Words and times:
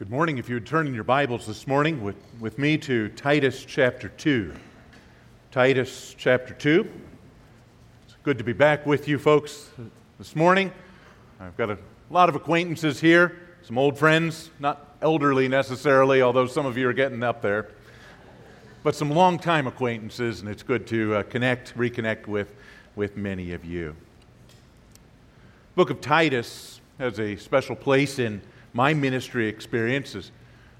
Good 0.00 0.08
morning. 0.08 0.38
If 0.38 0.48
you 0.48 0.54
would 0.54 0.66
turn 0.66 0.86
in 0.86 0.94
your 0.94 1.04
Bibles 1.04 1.46
this 1.46 1.66
morning 1.66 2.02
with, 2.02 2.16
with 2.40 2.58
me 2.58 2.78
to 2.78 3.10
Titus 3.10 3.66
chapter 3.66 4.08
2. 4.08 4.54
Titus 5.50 6.14
chapter 6.16 6.54
2. 6.54 6.90
It's 8.06 8.16
good 8.22 8.38
to 8.38 8.44
be 8.44 8.54
back 8.54 8.86
with 8.86 9.08
you 9.08 9.18
folks 9.18 9.68
this 10.16 10.34
morning. 10.34 10.72
I've 11.38 11.54
got 11.58 11.68
a 11.68 11.76
lot 12.08 12.30
of 12.30 12.34
acquaintances 12.34 12.98
here, 12.98 13.40
some 13.60 13.76
old 13.76 13.98
friends, 13.98 14.48
not 14.58 14.96
elderly 15.02 15.48
necessarily, 15.48 16.22
although 16.22 16.46
some 16.46 16.64
of 16.64 16.78
you 16.78 16.88
are 16.88 16.94
getting 16.94 17.22
up 17.22 17.42
there, 17.42 17.68
but 18.82 18.94
some 18.96 19.10
longtime 19.10 19.66
acquaintances, 19.66 20.40
and 20.40 20.48
it's 20.48 20.62
good 20.62 20.86
to 20.86 21.16
uh, 21.16 21.22
connect, 21.24 21.76
reconnect 21.76 22.26
with, 22.26 22.54
with 22.96 23.18
many 23.18 23.52
of 23.52 23.66
you. 23.66 23.94
book 25.74 25.90
of 25.90 26.00
Titus 26.00 26.80
has 26.98 27.20
a 27.20 27.36
special 27.36 27.76
place 27.76 28.18
in 28.18 28.40
my 28.72 28.94
ministry 28.94 29.48
experience. 29.48 30.14
As 30.14 30.30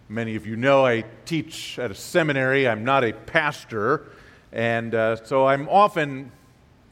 many 0.09 0.37
of 0.37 0.47
you 0.47 0.57
know, 0.57 0.87
I 0.87 1.05
teach 1.25 1.79
at 1.79 1.91
a 1.91 1.95
seminary. 1.95 2.69
I'm 2.69 2.85
not 2.85 3.05
a 3.05 3.13
pastor, 3.13 4.13
and 4.53 4.95
uh, 4.95 5.17
so 5.25 5.47
I'm 5.47 5.69
often 5.69 6.31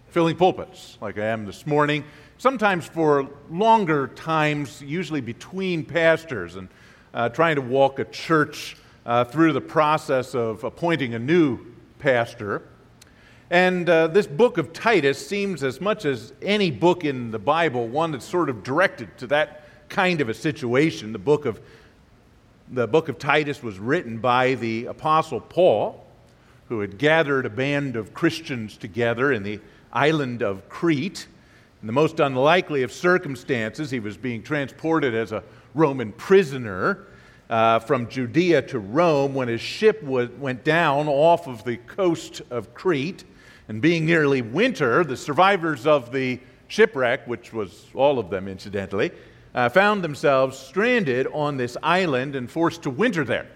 filling 0.08 0.36
pulpits, 0.36 0.98
like 1.00 1.18
I 1.18 1.26
am 1.26 1.44
this 1.44 1.66
morning, 1.66 2.04
sometimes 2.38 2.86
for 2.86 3.28
longer 3.50 4.08
times, 4.08 4.82
usually 4.82 5.20
between 5.20 5.84
pastors, 5.84 6.56
and 6.56 6.68
uh, 7.14 7.28
trying 7.28 7.56
to 7.56 7.62
walk 7.62 7.98
a 7.98 8.04
church 8.06 8.76
uh, 9.06 9.24
through 9.24 9.52
the 9.52 9.60
process 9.60 10.34
of 10.34 10.64
appointing 10.64 11.14
a 11.14 11.18
new 11.18 11.58
pastor. 11.98 12.62
And 13.50 13.88
uh, 13.88 14.08
this 14.08 14.26
book 14.26 14.58
of 14.58 14.72
Titus 14.72 15.24
seems, 15.24 15.62
as 15.62 15.80
much 15.80 16.04
as 16.04 16.32
any 16.42 16.70
book 16.70 17.04
in 17.04 17.30
the 17.30 17.38
Bible, 17.38 17.88
one 17.88 18.12
that's 18.12 18.26
sort 18.26 18.50
of 18.50 18.62
directed 18.62 19.16
to 19.18 19.26
that 19.28 19.67
kind 19.88 20.20
of 20.20 20.28
a 20.28 20.34
situation. 20.34 21.12
The 21.12 21.18
book 21.18 21.46
of, 21.46 21.60
the 22.70 22.86
book 22.86 23.08
of 23.08 23.18
Titus 23.18 23.62
was 23.62 23.78
written 23.78 24.18
by 24.18 24.54
the 24.54 24.86
Apostle 24.86 25.40
Paul, 25.40 26.04
who 26.68 26.80
had 26.80 26.98
gathered 26.98 27.46
a 27.46 27.50
band 27.50 27.96
of 27.96 28.12
Christians 28.12 28.76
together 28.76 29.32
in 29.32 29.42
the 29.42 29.60
island 29.92 30.42
of 30.42 30.68
Crete. 30.68 31.26
In 31.80 31.86
the 31.86 31.92
most 31.92 32.20
unlikely 32.20 32.82
of 32.82 32.92
circumstances, 32.92 33.90
he 33.90 34.00
was 34.00 34.16
being 34.16 34.42
transported 34.42 35.14
as 35.14 35.32
a 35.32 35.42
Roman 35.74 36.12
prisoner 36.12 37.06
uh, 37.48 37.78
from 37.78 38.08
Judea 38.08 38.62
to 38.62 38.78
Rome 38.78 39.34
when 39.34 39.48
his 39.48 39.60
ship 39.60 40.02
was, 40.02 40.28
went 40.30 40.64
down 40.64 41.08
off 41.08 41.46
of 41.46 41.64
the 41.64 41.76
coast 41.78 42.42
of 42.50 42.74
Crete. 42.74 43.24
And 43.68 43.82
being 43.82 44.06
nearly 44.06 44.42
winter, 44.42 45.04
the 45.04 45.16
survivors 45.16 45.86
of 45.86 46.10
the 46.10 46.40
shipwreck, 46.68 47.26
which 47.26 47.52
was 47.52 47.86
all 47.94 48.18
of 48.18 48.30
them 48.30 48.48
incidentally, 48.48 49.10
uh, 49.58 49.68
found 49.68 50.04
themselves 50.04 50.56
stranded 50.56 51.26
on 51.32 51.56
this 51.56 51.76
island 51.82 52.36
and 52.36 52.48
forced 52.48 52.84
to 52.84 52.90
winter 52.90 53.24
there 53.24 53.48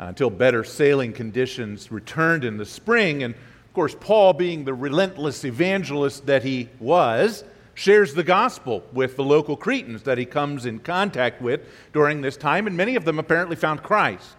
uh, 0.00 0.04
until 0.04 0.30
better 0.30 0.64
sailing 0.64 1.12
conditions 1.12 1.92
returned 1.92 2.42
in 2.42 2.56
the 2.56 2.64
spring. 2.64 3.22
And 3.22 3.34
of 3.34 3.72
course, 3.74 3.94
Paul, 4.00 4.32
being 4.32 4.64
the 4.64 4.72
relentless 4.72 5.44
evangelist 5.44 6.24
that 6.24 6.42
he 6.42 6.70
was, 6.80 7.44
shares 7.74 8.14
the 8.14 8.24
gospel 8.24 8.82
with 8.94 9.16
the 9.16 9.24
local 9.24 9.58
Cretans 9.58 10.04
that 10.04 10.16
he 10.16 10.24
comes 10.24 10.64
in 10.64 10.78
contact 10.78 11.42
with 11.42 11.68
during 11.92 12.22
this 12.22 12.38
time, 12.38 12.66
and 12.66 12.74
many 12.74 12.96
of 12.96 13.04
them 13.04 13.18
apparently 13.18 13.56
found 13.56 13.82
Christ. 13.82 14.36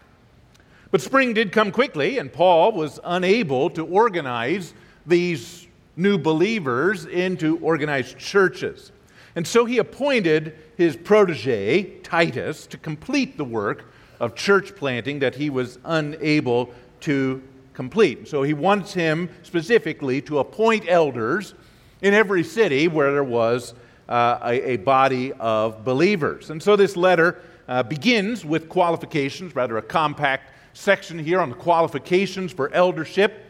But 0.89 1.01
spring 1.01 1.35
did 1.35 1.51
come 1.51 1.71
quickly, 1.71 2.17
and 2.17 2.33
Paul 2.33 2.71
was 2.71 2.99
unable 3.03 3.69
to 3.69 3.85
organize 3.85 4.73
these 5.05 5.67
new 5.95 6.17
believers 6.17 7.05
into 7.05 7.59
organized 7.59 8.17
churches. 8.17 8.91
And 9.35 9.47
so 9.47 9.65
he 9.65 9.79
appointed 9.79 10.55
his 10.77 10.95
protege, 10.95 11.83
Titus, 12.01 12.67
to 12.67 12.77
complete 12.77 13.37
the 13.37 13.45
work 13.45 13.85
of 14.19 14.35
church 14.35 14.75
planting 14.75 15.19
that 15.19 15.35
he 15.35 15.49
was 15.49 15.79
unable 15.83 16.73
to 17.01 17.41
complete. 17.73 18.27
So 18.27 18.43
he 18.43 18.53
wants 18.53 18.93
him 18.93 19.29
specifically 19.41 20.21
to 20.23 20.39
appoint 20.39 20.85
elders 20.87 21.55
in 22.01 22.13
every 22.13 22.43
city 22.43 22.87
where 22.87 23.11
there 23.11 23.23
was 23.23 23.73
uh, 24.07 24.39
a, 24.43 24.71
a, 24.71 24.77
body 24.77 25.33
of 25.33 25.83
believers. 25.83 26.49
And 26.49 26.61
so 26.61 26.75
this 26.75 26.95
letter 26.95 27.41
uh, 27.67 27.81
begins 27.83 28.45
with 28.45 28.69
qualifications, 28.69 29.55
rather 29.55 29.77
a 29.77 29.81
compact 29.81 30.51
section 30.73 31.17
here 31.17 31.39
on 31.39 31.49
the 31.49 31.55
qualifications 31.55 32.51
for 32.51 32.71
eldership, 32.73 33.45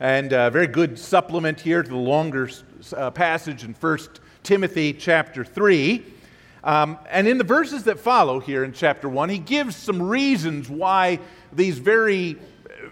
and 0.00 0.32
a 0.32 0.50
very 0.50 0.66
good 0.66 0.98
supplement 0.98 1.60
here 1.60 1.82
to 1.82 1.88
the 1.88 1.96
longer 1.96 2.50
uh, 2.96 3.10
passage 3.12 3.64
in 3.64 3.72
First 3.72 4.20
Timothy 4.44 4.92
chapter 4.92 5.42
3. 5.42 6.04
Um, 6.62 6.98
and 7.10 7.26
in 7.26 7.38
the 7.38 7.44
verses 7.44 7.84
that 7.84 7.98
follow 7.98 8.40
here 8.40 8.62
in 8.62 8.74
chapter 8.74 9.08
1, 9.08 9.30
he 9.30 9.38
gives 9.38 9.74
some 9.74 10.02
reasons 10.02 10.68
why 10.68 11.18
these 11.50 11.78
very, 11.78 12.36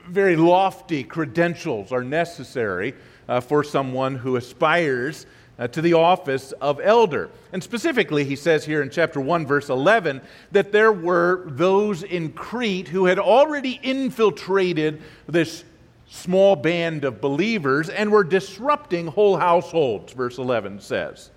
very 0.09 0.35
lofty 0.35 1.05
credentials 1.05 1.93
are 1.93 2.03
necessary 2.03 2.95
uh, 3.29 3.41
for 3.41 3.63
someone 3.63 4.17
who 4.17 4.37
aspires 4.37 5.27
uh, 5.59 5.69
to 5.69 5.83
the 5.83 5.93
office 5.93 6.53
of 6.53 6.81
elder. 6.81 7.29
And 7.53 7.63
specifically, 7.63 8.25
he 8.25 8.35
says 8.35 8.65
here 8.65 8.81
in 8.81 8.89
chapter 8.89 9.21
1, 9.21 9.47
verse 9.47 9.69
11, 9.69 10.23
that 10.53 10.73
there 10.73 10.93
were 10.93 11.45
those 11.49 12.03
in 12.03 12.33
Crete 12.33 12.89
who 12.89 13.05
had 13.05 13.19
already 13.19 13.79
infiltrated 13.83 15.03
this 15.27 15.65
small 16.09 16.57
band 16.57 17.05
of 17.05 17.21
believers 17.21 17.91
and 17.91 18.11
were 18.11 18.25
disrupting 18.25 19.07
whole 19.07 19.37
households, 19.37 20.15
verse 20.15 20.39
11 20.39 20.81
says. 20.81 21.31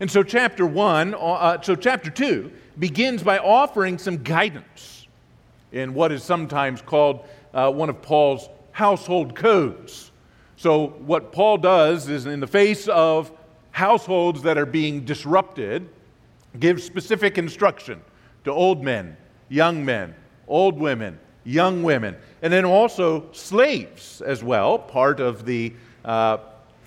And 0.00 0.10
so, 0.10 0.22
chapter 0.22 0.66
one, 0.66 1.14
uh, 1.14 1.18
uh, 1.18 1.62
so 1.62 1.74
chapter 1.74 2.10
two 2.10 2.52
begins 2.78 3.22
by 3.22 3.38
offering 3.38 3.98
some 3.98 4.18
guidance 4.18 5.06
in 5.72 5.94
what 5.94 6.12
is 6.12 6.22
sometimes 6.22 6.82
called 6.82 7.24
uh, 7.54 7.70
one 7.70 7.88
of 7.88 8.02
Paul's 8.02 8.48
household 8.72 9.34
codes. 9.34 10.10
So, 10.56 10.88
what 10.88 11.32
Paul 11.32 11.58
does 11.58 12.08
is, 12.08 12.26
in 12.26 12.40
the 12.40 12.46
face 12.46 12.88
of 12.88 13.32
households 13.70 14.42
that 14.42 14.58
are 14.58 14.66
being 14.66 15.04
disrupted, 15.04 15.88
gives 16.58 16.84
specific 16.84 17.38
instruction 17.38 18.00
to 18.44 18.50
old 18.50 18.82
men, 18.82 19.16
young 19.48 19.84
men, 19.84 20.14
old 20.48 20.78
women, 20.78 21.18
young 21.44 21.82
women, 21.82 22.16
and 22.42 22.52
then 22.52 22.64
also 22.64 23.30
slaves 23.32 24.20
as 24.20 24.42
well, 24.44 24.78
part 24.78 25.20
of 25.20 25.44
the 25.44 25.72
uh, 26.04 26.38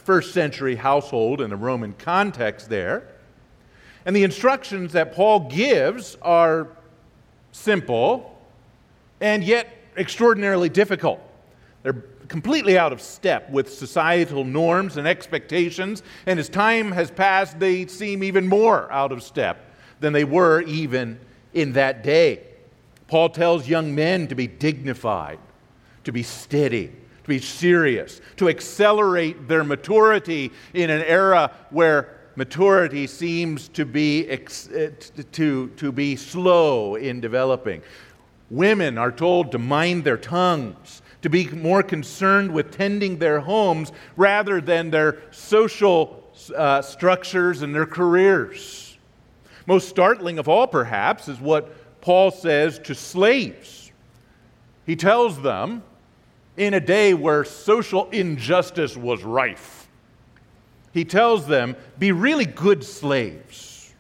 first 0.05 0.33
century 0.33 0.75
household 0.75 1.41
in 1.41 1.51
a 1.51 1.55
Roman 1.55 1.91
context 1.93 2.69
there. 2.69 3.07
And 4.05 4.15
the 4.15 4.23
instructions 4.23 4.93
that 4.93 5.13
Paul 5.13 5.49
gives 5.49 6.15
are 6.21 6.67
simple 7.51 8.39
and 9.19 9.43
yet 9.43 9.67
extraordinarily 9.97 10.69
difficult. 10.69 11.19
They're 11.81 12.03
completely 12.27 12.77
out 12.77 12.93
of 12.93 13.01
step 13.01 13.49
with 13.49 13.73
societal 13.73 14.43
norms 14.43 14.97
and 14.97 15.07
expectations, 15.07 16.03
and 16.27 16.39
as 16.39 16.49
time 16.49 16.91
has 16.91 17.09
passed, 17.09 17.59
they 17.59 17.87
seem 17.87 18.23
even 18.23 18.47
more 18.47 18.91
out 18.91 19.11
of 19.11 19.23
step 19.23 19.71
than 20.01 20.13
they 20.13 20.23
were 20.23 20.61
even 20.61 21.19
in 21.53 21.73
that 21.73 22.03
day. 22.03 22.43
Paul 23.07 23.29
tells 23.29 23.67
young 23.67 23.95
men 23.95 24.27
to 24.27 24.35
be 24.35 24.45
dignified, 24.45 25.39
to 26.03 26.11
be 26.11 26.21
steady, 26.21 26.91
to 27.25 27.29
be 27.29 27.39
serious, 27.39 28.21
to 28.35 28.49
accelerate 28.49 29.47
their 29.47 29.63
maturity 29.63 30.51
in 30.75 30.91
an 30.91 31.01
era 31.01 31.51
where 31.71 32.15
maturity 32.35 33.07
seems 33.07 33.67
to 33.69 33.83
be, 33.83 34.29
ex- 34.29 34.69
uh, 34.69 34.91
to, 35.31 35.69
to 35.69 35.91
be 35.91 36.15
slow 36.15 36.93
in 36.93 37.19
developing. 37.19 37.81
Women 38.51 38.99
are 38.99 39.11
told 39.11 39.51
to 39.53 39.57
mind 39.57 40.03
their 40.03 40.17
tongues, 40.17 41.01
to 41.23 41.29
be 41.31 41.47
more 41.47 41.81
concerned 41.81 42.51
with 42.51 42.69
tending 42.69 43.17
their 43.17 43.39
homes 43.39 43.91
rather 44.15 44.61
than 44.61 44.91
their 44.91 45.23
social 45.31 46.31
uh, 46.55 46.83
structures 46.83 47.63
and 47.63 47.73
their 47.73 47.87
careers. 47.87 48.99
Most 49.65 49.89
startling 49.89 50.37
of 50.37 50.47
all, 50.47 50.67
perhaps, 50.67 51.27
is 51.27 51.39
what 51.39 52.01
Paul 52.01 52.29
says 52.29 52.77
to 52.83 52.93
slaves. 52.93 53.91
He 54.85 54.95
tells 54.95 55.41
them, 55.41 55.81
in 56.57 56.73
a 56.73 56.79
day 56.79 57.13
where 57.13 57.43
social 57.43 58.09
injustice 58.11 58.95
was 58.95 59.23
rife. 59.23 59.87
He 60.93 61.03
tells 61.03 61.45
them, 61.45 61.75
be 61.99 62.11
really 62.11 62.45
good 62.45 62.83
slaves. 62.83 63.93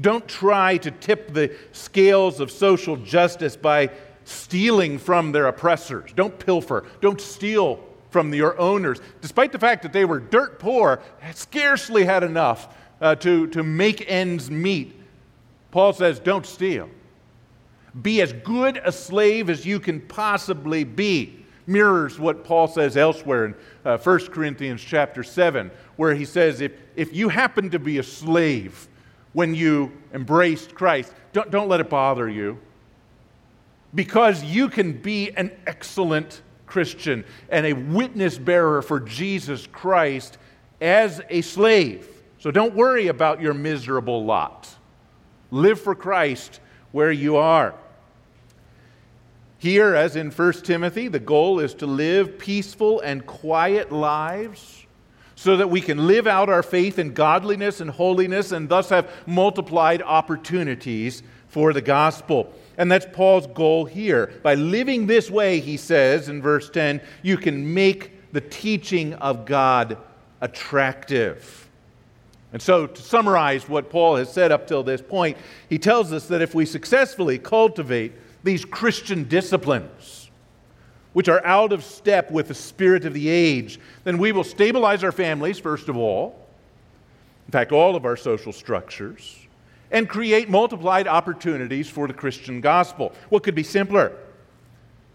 Don't 0.00 0.28
try 0.28 0.76
to 0.78 0.90
tip 0.90 1.32
the 1.32 1.56
scales 1.72 2.38
of 2.38 2.50
social 2.50 2.96
justice 2.96 3.56
by 3.56 3.90
stealing 4.24 4.98
from 4.98 5.32
their 5.32 5.46
oppressors. 5.46 6.12
Don't 6.14 6.38
pilfer. 6.38 6.84
Don't 7.00 7.20
steal 7.20 7.80
from 8.10 8.32
your 8.32 8.58
owners. 8.58 9.00
Despite 9.20 9.52
the 9.52 9.58
fact 9.58 9.82
that 9.82 9.92
they 9.92 10.04
were 10.04 10.20
dirt 10.20 10.58
poor, 10.60 11.00
scarcely 11.34 12.04
had 12.04 12.22
enough 12.22 12.74
uh, 13.00 13.14
to, 13.16 13.46
to 13.48 13.62
make 13.62 14.08
ends 14.10 14.50
meet. 14.50 15.00
Paul 15.70 15.92
says, 15.92 16.18
don't 16.20 16.46
steal. 16.46 16.88
Be 18.00 18.20
as 18.20 18.32
good 18.32 18.80
a 18.84 18.92
slave 18.92 19.50
as 19.50 19.66
you 19.66 19.80
can 19.80 20.00
possibly 20.00 20.84
be 20.84 21.45
mirrors 21.66 22.18
what 22.18 22.44
Paul 22.44 22.68
says 22.68 22.96
elsewhere 22.96 23.46
in 23.46 23.54
uh, 23.84 23.98
1 23.98 24.26
Corinthians 24.26 24.82
chapter 24.82 25.22
7, 25.22 25.70
where 25.96 26.14
he 26.14 26.24
says, 26.24 26.60
if, 26.60 26.72
if 26.94 27.14
you 27.14 27.28
happen 27.28 27.70
to 27.70 27.78
be 27.78 27.98
a 27.98 28.02
slave, 28.02 28.88
when 29.36 29.54
you 29.54 29.92
embraced 30.14 30.74
Christ. 30.74 31.12
Don't, 31.34 31.50
don't 31.50 31.68
let 31.68 31.80
it 31.80 31.90
bother 31.90 32.26
you. 32.26 32.58
Because 33.94 34.42
you 34.42 34.70
can 34.70 34.94
be 34.94 35.30
an 35.32 35.50
excellent 35.66 36.40
Christian 36.64 37.22
and 37.50 37.66
a 37.66 37.74
witness 37.74 38.38
bearer 38.38 38.80
for 38.80 38.98
Jesus 38.98 39.66
Christ 39.70 40.38
as 40.80 41.20
a 41.28 41.42
slave. 41.42 42.08
So 42.38 42.50
don't 42.50 42.74
worry 42.74 43.08
about 43.08 43.42
your 43.42 43.52
miserable 43.52 44.24
lot. 44.24 44.74
Live 45.50 45.82
for 45.82 45.94
Christ 45.94 46.60
where 46.92 47.12
you 47.12 47.36
are. 47.36 47.74
Here, 49.66 49.96
as 49.96 50.14
in 50.14 50.30
1 50.30 50.52
Timothy, 50.62 51.08
the 51.08 51.18
goal 51.18 51.58
is 51.58 51.74
to 51.74 51.86
live 51.86 52.38
peaceful 52.38 53.00
and 53.00 53.26
quiet 53.26 53.90
lives 53.90 54.86
so 55.34 55.56
that 55.56 55.68
we 55.68 55.80
can 55.80 56.06
live 56.06 56.28
out 56.28 56.48
our 56.48 56.62
faith 56.62 57.00
in 57.00 57.14
godliness 57.14 57.80
and 57.80 57.90
holiness 57.90 58.52
and 58.52 58.68
thus 58.68 58.90
have 58.90 59.10
multiplied 59.26 60.02
opportunities 60.02 61.24
for 61.48 61.72
the 61.72 61.80
gospel. 61.80 62.54
And 62.78 62.92
that's 62.92 63.06
Paul's 63.12 63.48
goal 63.48 63.86
here. 63.86 64.32
By 64.44 64.54
living 64.54 65.08
this 65.08 65.32
way, 65.32 65.58
he 65.58 65.76
says 65.76 66.28
in 66.28 66.40
verse 66.40 66.70
10, 66.70 67.00
you 67.22 67.36
can 67.36 67.74
make 67.74 68.32
the 68.32 68.42
teaching 68.42 69.14
of 69.14 69.46
God 69.46 69.98
attractive. 70.40 71.68
And 72.52 72.62
so, 72.62 72.86
to 72.86 73.02
summarize 73.02 73.68
what 73.68 73.90
Paul 73.90 74.14
has 74.14 74.32
said 74.32 74.52
up 74.52 74.68
till 74.68 74.84
this 74.84 75.02
point, 75.02 75.36
he 75.68 75.76
tells 75.76 76.12
us 76.12 76.28
that 76.28 76.40
if 76.40 76.54
we 76.54 76.66
successfully 76.66 77.36
cultivate 77.36 78.12
these 78.46 78.64
Christian 78.64 79.24
disciplines, 79.24 80.30
which 81.12 81.28
are 81.28 81.44
out 81.44 81.72
of 81.72 81.84
step 81.84 82.30
with 82.30 82.48
the 82.48 82.54
spirit 82.54 83.04
of 83.04 83.12
the 83.12 83.28
age, 83.28 83.78
then 84.04 84.16
we 84.18 84.32
will 84.32 84.44
stabilize 84.44 85.04
our 85.04 85.12
families, 85.12 85.58
first 85.58 85.88
of 85.88 85.96
all, 85.96 86.46
in 87.46 87.52
fact, 87.52 87.72
all 87.72 87.94
of 87.94 88.04
our 88.04 88.16
social 88.16 88.52
structures, 88.52 89.38
and 89.90 90.08
create 90.08 90.48
multiplied 90.48 91.06
opportunities 91.06 91.88
for 91.88 92.08
the 92.08 92.14
Christian 92.14 92.60
gospel. 92.60 93.12
What 93.28 93.42
could 93.42 93.54
be 93.54 93.62
simpler? 93.62 94.16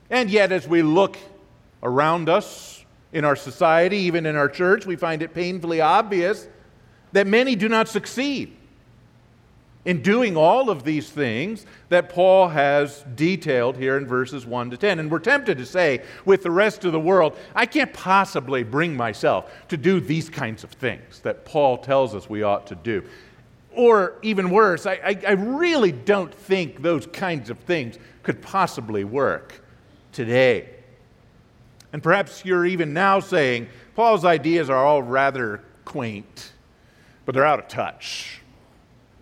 And 0.09 0.29
yet, 0.29 0.51
as 0.51 0.67
we 0.67 0.81
look 0.81 1.17
around 1.83 2.29
us 2.29 2.85
in 3.11 3.25
our 3.25 3.35
society, 3.35 3.97
even 3.97 4.25
in 4.25 4.35
our 4.35 4.47
church, 4.47 4.85
we 4.85 4.95
find 4.95 5.21
it 5.21 5.33
painfully 5.33 5.81
obvious 5.81 6.47
that 7.11 7.27
many 7.27 7.55
do 7.55 7.67
not 7.67 7.89
succeed 7.89 8.55
in 9.83 10.01
doing 10.01 10.37
all 10.37 10.69
of 10.69 10.83
these 10.83 11.09
things 11.09 11.65
that 11.89 12.09
Paul 12.09 12.49
has 12.49 13.03
detailed 13.15 13.77
here 13.77 13.97
in 13.97 14.05
verses 14.05 14.45
1 14.45 14.69
to 14.71 14.77
10. 14.77 14.99
And 14.99 15.09
we're 15.09 15.19
tempted 15.19 15.57
to 15.57 15.65
say, 15.65 16.03
with 16.23 16.43
the 16.43 16.51
rest 16.51 16.85
of 16.85 16.91
the 16.91 16.99
world, 16.99 17.35
I 17.55 17.65
can't 17.65 17.91
possibly 17.91 18.63
bring 18.63 18.95
myself 18.95 19.51
to 19.69 19.77
do 19.77 19.99
these 19.99 20.29
kinds 20.29 20.63
of 20.63 20.69
things 20.71 21.19
that 21.21 21.45
Paul 21.45 21.79
tells 21.79 22.13
us 22.13 22.29
we 22.29 22.43
ought 22.43 22.67
to 22.67 22.75
do. 22.75 23.03
Or 23.73 24.19
even 24.21 24.51
worse, 24.51 24.85
I, 24.85 24.93
I, 25.03 25.21
I 25.29 25.31
really 25.31 25.91
don't 25.91 26.33
think 26.33 26.81
those 26.81 27.07
kinds 27.07 27.49
of 27.49 27.57
things 27.59 27.97
could 28.21 28.41
possibly 28.41 29.03
work 29.03 29.63
today. 30.11 30.69
And 31.93 32.03
perhaps 32.03 32.45
you're 32.45 32.65
even 32.65 32.93
now 32.93 33.19
saying, 33.19 33.67
Paul's 33.95 34.25
ideas 34.25 34.69
are 34.69 34.85
all 34.85 35.01
rather 35.01 35.63
quaint, 35.85 36.51
but 37.25 37.33
they're 37.33 37.45
out 37.45 37.59
of 37.59 37.67
touch. 37.67 38.40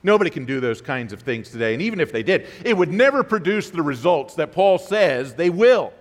Nobody 0.04 0.30
can 0.30 0.46
do 0.46 0.60
those 0.60 0.82
kinds 0.82 1.12
of 1.12 1.22
things 1.22 1.50
today. 1.50 1.74
And 1.74 1.82
even 1.82 2.00
if 2.00 2.12
they 2.12 2.24
did, 2.24 2.48
it 2.64 2.78
would 2.78 2.92
never 2.92 3.24
produce 3.24 3.70
the 3.70 3.82
results 3.82 4.36
that 4.36 4.52
Paul 4.52 4.78
says 4.78 5.34
they 5.34 5.50
will. 5.50 5.94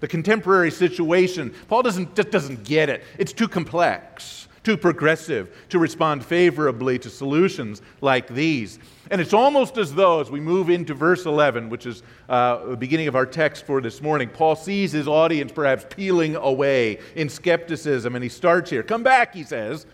The 0.00 0.08
contemporary 0.08 0.70
situation, 0.70 1.52
Paul 1.66 1.82
doesn't, 1.82 2.14
just 2.14 2.30
doesn't 2.30 2.64
get 2.64 2.88
it. 2.88 3.02
It's 3.18 3.32
too 3.32 3.48
complex, 3.48 4.46
too 4.62 4.76
progressive 4.76 5.66
to 5.70 5.80
respond 5.80 6.24
favorably 6.24 7.00
to 7.00 7.10
solutions 7.10 7.82
like 8.00 8.28
these. 8.28 8.78
And 9.10 9.20
it's 9.20 9.32
almost 9.32 9.76
as 9.76 9.92
though, 9.92 10.20
as 10.20 10.30
we 10.30 10.38
move 10.38 10.70
into 10.70 10.94
verse 10.94 11.26
11, 11.26 11.68
which 11.68 11.86
is 11.86 12.04
uh, 12.28 12.64
the 12.66 12.76
beginning 12.76 13.08
of 13.08 13.16
our 13.16 13.26
text 13.26 13.66
for 13.66 13.80
this 13.80 14.00
morning, 14.00 14.28
Paul 14.28 14.54
sees 14.54 14.92
his 14.92 15.08
audience 15.08 15.50
perhaps 15.50 15.84
peeling 15.88 16.36
away 16.36 17.00
in 17.16 17.28
skepticism, 17.28 18.14
and 18.14 18.22
he 18.22 18.28
starts 18.28 18.70
here. 18.70 18.84
Come 18.84 19.02
back, 19.02 19.34
he 19.34 19.42
says. 19.42 19.86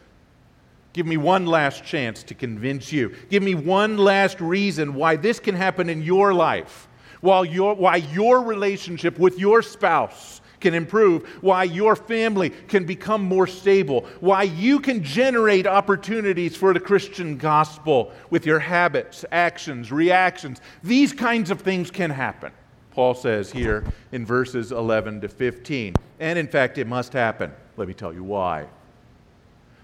Give 0.95 1.07
me 1.07 1.17
one 1.17 1.45
last 1.45 1.85
chance 1.85 2.23
to 2.23 2.35
convince 2.35 2.93
you. 2.93 3.15
Give 3.29 3.43
me 3.43 3.57
one 3.57 3.99
last 3.99 4.41
reason 4.41 4.95
why 4.95 5.17
this 5.17 5.41
can 5.41 5.57
happen 5.57 5.91
in 5.91 6.03
your 6.03 6.33
life, 6.33 6.89
while 7.21 7.45
your, 7.45 7.75
why 7.75 7.97
your 7.97 8.43
relationship 8.43 9.19
with 9.19 9.37
your 9.39 9.61
spouse 9.61 10.41
can 10.61 10.73
improve, 10.73 11.27
why 11.43 11.65
your 11.65 11.97
family 11.97 12.51
can 12.51 12.85
become 12.85 13.23
more 13.23 13.49
stable, 13.49 14.07
why 14.21 14.45
you 14.45 14.79
can 14.79 15.03
generate 15.03 15.67
opportunities 15.67 16.57
for 16.57 16.73
the 16.73 16.81
Christian 16.81 17.37
gospel 17.37 18.13
with 18.31 18.47
your 18.47 18.61
habits, 18.61 19.25
actions, 19.33 19.91
reactions. 19.91 20.61
These 20.85 21.13
kinds 21.13 21.51
of 21.51 21.61
things 21.61 21.91
can 21.91 22.11
happen, 22.11 22.53
Paul 22.93 23.15
says 23.15 23.51
here 23.51 23.85
in 24.13 24.25
verses 24.25 24.71
11 24.71 25.23
to 25.23 25.29
15. 25.29 25.97
And 26.21 26.39
in 26.39 26.47
fact, 26.47 26.79
it 26.79 26.87
must 26.87 27.13
happen. 27.13 27.53
Let 27.77 27.89
me 27.89 27.95
tell 27.95 28.13
you 28.13 28.23
why. 28.23 28.69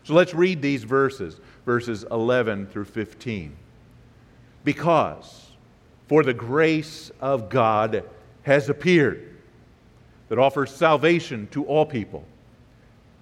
So 0.05 0.15
let's 0.15 0.35
read 0.35 0.63
these 0.63 0.85
verses, 0.85 1.41
verses 1.67 2.05
11 2.11 2.67
through 2.69 2.87
15. 2.87 3.55
Because, 4.65 5.51
for 6.09 6.23
the 6.23 6.35
grace 6.35 7.11
of 7.21 7.49
God 7.49 8.05
has 8.43 8.69
appeared 8.69 9.37
that 10.29 10.39
offers 10.39 10.71
salvation 10.71 11.49
to 11.49 11.65
all 11.65 11.85
people. 11.85 12.25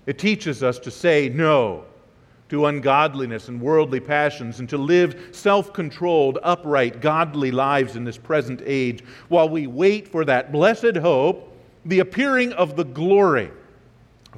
It 0.06 0.18
teaches 0.18 0.62
us 0.62 0.78
to 0.80 0.90
say 0.90 1.28
no 1.28 1.84
to 2.48 2.66
ungodliness 2.66 3.48
and 3.48 3.60
worldly 3.60 4.00
passions 4.00 4.60
and 4.60 4.68
to 4.68 4.78
live 4.78 5.30
self 5.32 5.72
controlled, 5.72 6.38
upright, 6.42 7.00
godly 7.00 7.50
lives 7.50 7.96
in 7.96 8.04
this 8.04 8.16
present 8.16 8.62
age 8.64 9.04
while 9.28 9.48
we 9.48 9.66
wait 9.66 10.08
for 10.08 10.24
that 10.24 10.50
blessed 10.50 10.96
hope, 10.96 11.54
the 11.84 12.00
appearing 12.00 12.52
of 12.54 12.76
the 12.76 12.84
glory 12.84 13.50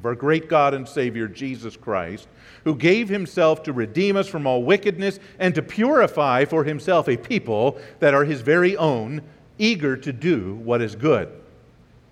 of 0.01 0.05
our 0.07 0.15
great 0.15 0.49
God 0.49 0.73
and 0.73 0.89
Savior, 0.89 1.27
Jesus 1.27 1.77
Christ, 1.77 2.27
who 2.63 2.73
gave 2.73 3.07
himself 3.07 3.61
to 3.61 3.71
redeem 3.71 4.17
us 4.17 4.27
from 4.27 4.47
all 4.47 4.63
wickedness 4.63 5.19
and 5.37 5.53
to 5.53 5.61
purify 5.61 6.43
for 6.43 6.63
himself 6.63 7.07
a 7.07 7.15
people 7.15 7.79
that 7.99 8.15
are 8.15 8.25
his 8.25 8.41
very 8.41 8.75
own, 8.77 9.21
eager 9.59 9.95
to 9.95 10.11
do 10.11 10.55
what 10.55 10.81
is 10.81 10.95
good. 10.95 11.29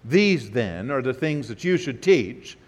These, 0.05 0.51
then, 0.51 0.91
are 0.91 1.01
the 1.01 1.15
things 1.15 1.47
that 1.47 1.63
you 1.63 1.77
should 1.77 2.03
teach, 2.03 2.59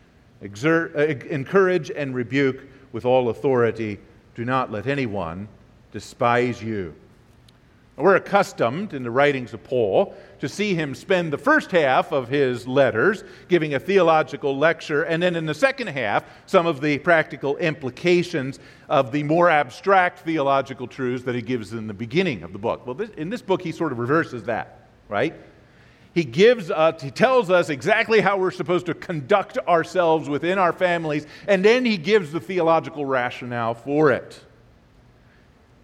exert, 0.41 0.95
uh, 0.95 1.01
encourage, 1.27 1.91
and 1.91 2.15
rebuke 2.15 2.63
with 2.91 3.05
all 3.05 3.29
authority. 3.29 3.99
Do 4.33 4.43
not 4.43 4.71
let 4.71 4.87
anyone 4.87 5.47
despise 5.91 6.63
you. 6.63 6.95
We're 7.97 8.15
accustomed 8.15 8.93
in 8.93 9.03
the 9.03 9.11
writings 9.11 9.53
of 9.53 9.63
Paul 9.63 10.15
to 10.39 10.47
see 10.47 10.73
him 10.73 10.95
spend 10.95 11.31
the 11.31 11.37
first 11.37 11.71
half 11.71 12.11
of 12.11 12.29
his 12.29 12.65
letters 12.65 13.23
giving 13.47 13.73
a 13.73 13.79
theological 13.79 14.57
lecture, 14.57 15.03
and 15.03 15.21
then 15.21 15.35
in 15.35 15.45
the 15.45 15.53
second 15.53 15.87
half, 15.87 16.23
some 16.45 16.65
of 16.65 16.81
the 16.81 16.97
practical 16.99 17.57
implications 17.57 18.59
of 18.89 19.11
the 19.11 19.23
more 19.23 19.49
abstract 19.49 20.19
theological 20.19 20.87
truths 20.87 21.25
that 21.25 21.35
he 21.35 21.41
gives 21.41 21.73
in 21.73 21.85
the 21.85 21.93
beginning 21.93 22.43
of 22.43 22.53
the 22.53 22.59
book. 22.59 22.87
Well, 22.87 22.95
this, 22.95 23.09
in 23.11 23.29
this 23.29 23.41
book, 23.41 23.61
he 23.61 23.71
sort 23.71 23.91
of 23.91 23.99
reverses 23.99 24.45
that, 24.45 24.87
right? 25.09 25.35
He 26.13 26.23
gives 26.23 26.71
us, 26.71 27.01
he 27.01 27.11
tells 27.11 27.49
us 27.49 27.69
exactly 27.69 28.19
how 28.19 28.37
we're 28.37 28.51
supposed 28.51 28.85
to 28.87 28.93
conduct 28.93 29.57
ourselves 29.59 30.27
within 30.27 30.57
our 30.57 30.73
families, 30.73 31.27
and 31.47 31.63
then 31.63 31.85
he 31.85 31.97
gives 31.97 32.31
the 32.31 32.39
theological 32.39 33.05
rationale 33.05 33.73
for 33.73 34.11
it. 34.11 34.41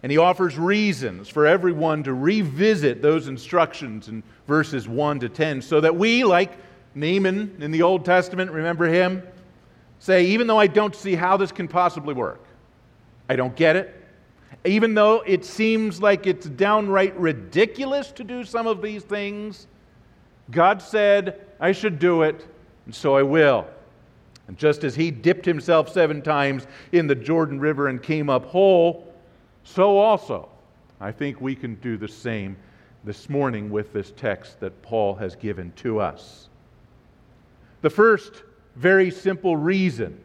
And 0.02 0.12
he 0.12 0.18
offers 0.18 0.56
reasons 0.56 1.28
for 1.28 1.46
everyone 1.46 2.04
to 2.04 2.14
revisit 2.14 3.02
those 3.02 3.26
instructions 3.26 4.08
in 4.08 4.22
verses 4.46 4.88
1 4.88 5.20
to 5.20 5.28
10 5.28 5.62
so 5.62 5.80
that 5.80 5.96
we, 5.96 6.22
like 6.24 6.52
Naaman 6.94 7.56
in 7.60 7.70
the 7.70 7.82
Old 7.82 8.04
Testament, 8.04 8.50
remember 8.50 8.86
him? 8.86 9.22
Say, 9.98 10.26
even 10.26 10.46
though 10.46 10.58
I 10.58 10.68
don't 10.68 10.94
see 10.94 11.14
how 11.14 11.36
this 11.36 11.50
can 11.50 11.66
possibly 11.66 12.14
work, 12.14 12.44
I 13.28 13.36
don't 13.36 13.56
get 13.56 13.76
it. 13.76 13.94
Even 14.64 14.94
though 14.94 15.22
it 15.26 15.44
seems 15.44 16.00
like 16.00 16.26
it's 16.26 16.46
downright 16.46 17.16
ridiculous 17.18 18.12
to 18.12 18.24
do 18.24 18.44
some 18.44 18.66
of 18.66 18.80
these 18.80 19.02
things, 19.02 19.66
God 20.50 20.80
said 20.80 21.40
I 21.60 21.72
should 21.72 21.98
do 21.98 22.22
it, 22.22 22.46
and 22.86 22.94
so 22.94 23.16
I 23.16 23.22
will. 23.22 23.66
And 24.46 24.56
just 24.56 24.82
as 24.82 24.94
he 24.94 25.10
dipped 25.10 25.44
himself 25.44 25.92
seven 25.92 26.22
times 26.22 26.66
in 26.92 27.06
the 27.06 27.14
Jordan 27.14 27.60
River 27.60 27.88
and 27.88 28.02
came 28.02 28.30
up 28.30 28.46
whole, 28.46 29.07
so 29.74 29.98
also, 29.98 30.48
I 30.98 31.12
think 31.12 31.40
we 31.40 31.54
can 31.54 31.74
do 31.76 31.98
the 31.98 32.08
same 32.08 32.56
this 33.04 33.28
morning 33.28 33.68
with 33.70 33.92
this 33.92 34.12
text 34.16 34.60
that 34.60 34.80
Paul 34.82 35.14
has 35.16 35.36
given 35.36 35.72
to 35.76 36.00
us. 36.00 36.48
The 37.82 37.90
first 37.90 38.42
very 38.76 39.10
simple 39.10 39.56
reason 39.56 40.18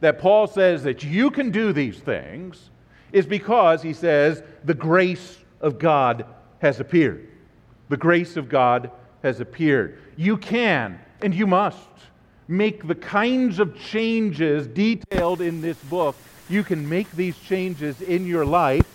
that 0.00 0.20
Paul 0.20 0.46
says 0.46 0.84
that 0.84 1.02
you 1.02 1.30
can 1.30 1.50
do 1.50 1.72
these 1.72 1.98
things 1.98 2.70
is 3.12 3.26
because 3.26 3.82
he 3.82 3.92
says 3.92 4.42
the 4.64 4.74
grace 4.74 5.38
of 5.60 5.78
God 5.78 6.24
has 6.60 6.78
appeared. 6.78 7.28
The 7.88 7.96
grace 7.96 8.36
of 8.36 8.48
God 8.48 8.90
has 9.22 9.40
appeared. 9.40 9.98
You 10.16 10.36
can 10.36 11.00
and 11.20 11.34
you 11.34 11.48
must 11.48 11.78
make 12.46 12.86
the 12.86 12.94
kinds 12.94 13.58
of 13.58 13.76
changes 13.76 14.68
detailed 14.68 15.40
in 15.40 15.60
this 15.60 15.78
book. 15.84 16.14
You 16.48 16.62
can 16.62 16.88
make 16.88 17.10
these 17.12 17.38
changes 17.38 18.00
in 18.00 18.26
your 18.26 18.44
life 18.44 18.86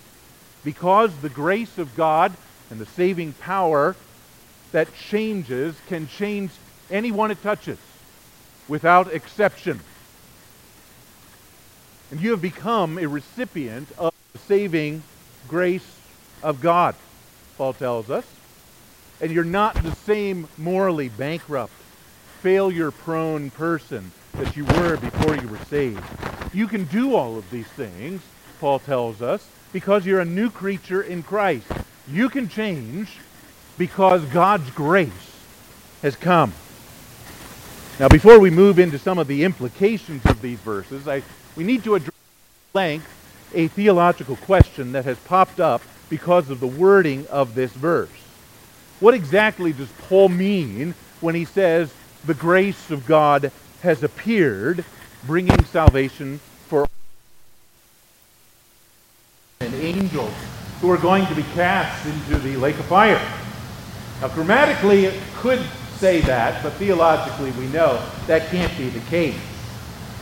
because 0.64 1.16
the 1.18 1.30
grace 1.30 1.78
of 1.78 1.96
God 1.96 2.34
and 2.70 2.80
the 2.80 2.86
saving 2.86 3.34
power 3.34 3.96
that 4.72 4.94
changes 4.96 5.76
can 5.88 6.08
change 6.08 6.52
anyone 6.92 7.32
it 7.32 7.42
touches 7.42 7.80
without 8.68 9.12
exception. 9.12 9.80
And 12.12 12.22
you 12.22 12.32
have 12.32 12.42
become 12.42 12.98
a 12.98 13.08
recipient 13.08 13.88
of 13.98 14.14
the 14.34 14.40
saving 14.40 15.04
grace 15.48 15.86
of 16.44 16.62
God, 16.62 16.96
Paul 17.58 17.74
tells 17.74 18.10
us. 18.10 18.26
And 19.22 19.32
you're 19.32 19.44
not 19.44 19.76
the 19.76 19.92
same 19.92 20.48
morally 20.58 21.10
bankrupt, 21.10 21.74
failure 22.42 22.92
prone 22.92 23.50
person 23.50 24.12
that 24.34 24.56
you 24.56 24.66
were 24.66 24.98
before 24.98 25.36
you 25.36 25.48
were 25.48 25.58
saved. 25.66 26.04
You 26.54 26.68
can 26.68 26.86
do 26.86 27.16
all 27.16 27.38
of 27.38 27.50
these 27.52 27.68
things, 27.68 28.22
Paul 28.60 28.80
tells 28.80 29.22
us, 29.22 29.48
because 29.72 30.06
you're 30.06 30.20
a 30.20 30.26
new 30.26 30.50
creature 30.50 31.02
in 31.02 31.22
Christ. 31.24 31.68
You 32.08 32.30
can 32.30 32.50
change 32.50 33.18
because 33.78 34.24
God's 34.26 34.70
grace 34.72 35.12
has 36.02 36.16
come. 36.16 36.54
Now, 38.00 38.08
before 38.08 38.40
we 38.40 38.50
move 38.50 38.80
into 38.80 38.98
some 38.98 39.20
of 39.20 39.28
the 39.28 39.44
implications 39.44 40.26
of 40.26 40.42
these 40.42 40.60
verses, 40.60 41.08
I, 41.08 41.22
we 41.56 41.64
need 41.64 41.84
to 41.84 41.96
address 41.96 42.16
at 42.74 42.76
length 42.76 43.52
a 43.54 43.68
theological 43.68 44.38
question 44.38 44.94
that 44.94 45.06
has 45.06 45.20
popped 45.20 45.60
up 45.60 45.82
because 46.10 46.50
of 46.50 46.60
the 46.60 46.68
wording 46.68 47.28
of 47.28 47.56
this 47.56 47.72
verse. 47.74 48.10
What 49.00 49.14
exactly 49.14 49.72
does 49.72 49.90
Paul 50.08 50.30
mean 50.30 50.96
when 51.22 51.36
he 51.36 51.46
says 51.46 51.94
the 52.26 52.34
grace 52.34 52.90
of 52.90 53.06
God 53.06 53.52
has 53.82 54.04
appeared, 54.04 54.84
bringing 55.26 55.64
salvation 55.66 56.40
for 56.68 56.88
and 59.60 59.74
angels 59.74 60.34
who 60.80 60.90
are 60.90 60.98
going 60.98 61.26
to 61.28 61.36
be 61.36 61.44
cast 61.54 62.06
into 62.06 62.38
the 62.40 62.56
lake 62.58 62.80
of 62.80 62.86
fire? 62.86 63.22
Now, 64.22 64.30
grammatically, 64.30 65.06
it 65.06 65.20
could 65.36 65.62
say 65.98 66.22
that, 66.22 66.64
but 66.64 66.74
theologically, 66.74 67.52
we 67.52 67.68
know 67.68 68.02
that 68.28 68.50
can't 68.50 68.76
be 68.78 68.90
the 68.90 69.02
case. 69.08 69.36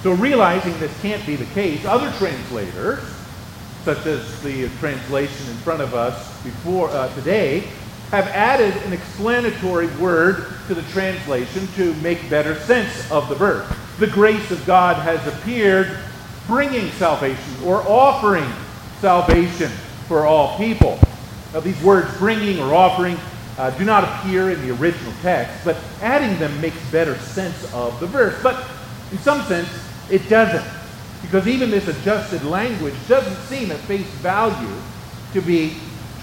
So, 0.02 0.14
realizing 0.14 0.78
this 0.80 1.00
can't 1.02 1.26
be 1.26 1.36
the 1.36 1.46
case, 1.54 1.86
other 1.86 2.12
translators, 2.18 3.00
such 3.84 4.06
as 4.06 4.42
the 4.42 4.70
translation 4.80 5.50
in 5.50 5.56
front 5.58 5.82
of 5.82 5.94
us 5.94 6.44
before 6.44 6.90
uh, 6.90 7.14
today, 7.16 7.64
have 8.12 8.28
added 8.28 8.76
an 8.84 8.94
explanatory 8.94 9.88
word 9.98 10.48
to 10.68 10.74
the 10.74 10.82
translation 10.94 11.68
to 11.76 11.94
make 11.96 12.30
better 12.30 12.56
sense 12.62 13.12
of 13.12 13.28
the 13.30 13.36
verse. 13.36 13.68
The 14.00 14.08
grace 14.08 14.52
of 14.52 14.64
God 14.68 14.98
has 14.98 15.26
appeared, 15.28 15.98
bringing 16.46 16.92
salvation 16.92 17.64
or 17.66 17.82
offering 17.88 18.46
salvation 19.02 19.72
for 20.08 20.28
all 20.28 20.56
people. 20.58 21.00
Now, 21.52 21.62
these 21.62 21.82
words, 21.82 22.16
bringing 22.20 22.60
or 22.60 22.76
offering, 22.76 23.18
uh, 23.58 23.72
do 23.72 23.86
not 23.86 24.04
appear 24.04 24.52
in 24.52 24.62
the 24.62 24.76
original 24.80 25.12
text, 25.24 25.66
but 25.66 25.78
adding 26.02 26.38
them 26.38 26.62
makes 26.62 26.78
better 26.92 27.16
sense 27.18 27.74
of 27.74 28.00
the 28.00 28.06
verse. 28.06 28.36
But 28.44 28.64
in 29.12 29.18
some 29.18 29.42
sense, 29.46 29.70
it 30.12 30.30
doesn't. 30.30 30.66
Because 31.24 31.48
even 31.48 31.72
this 31.72 31.88
adjusted 31.88 32.44
language 32.44 32.94
doesn't 33.08 33.38
seem 33.48 33.72
at 33.72 33.80
face 33.80 34.06
value 34.22 34.76
to 35.34 35.42
be 35.42 35.76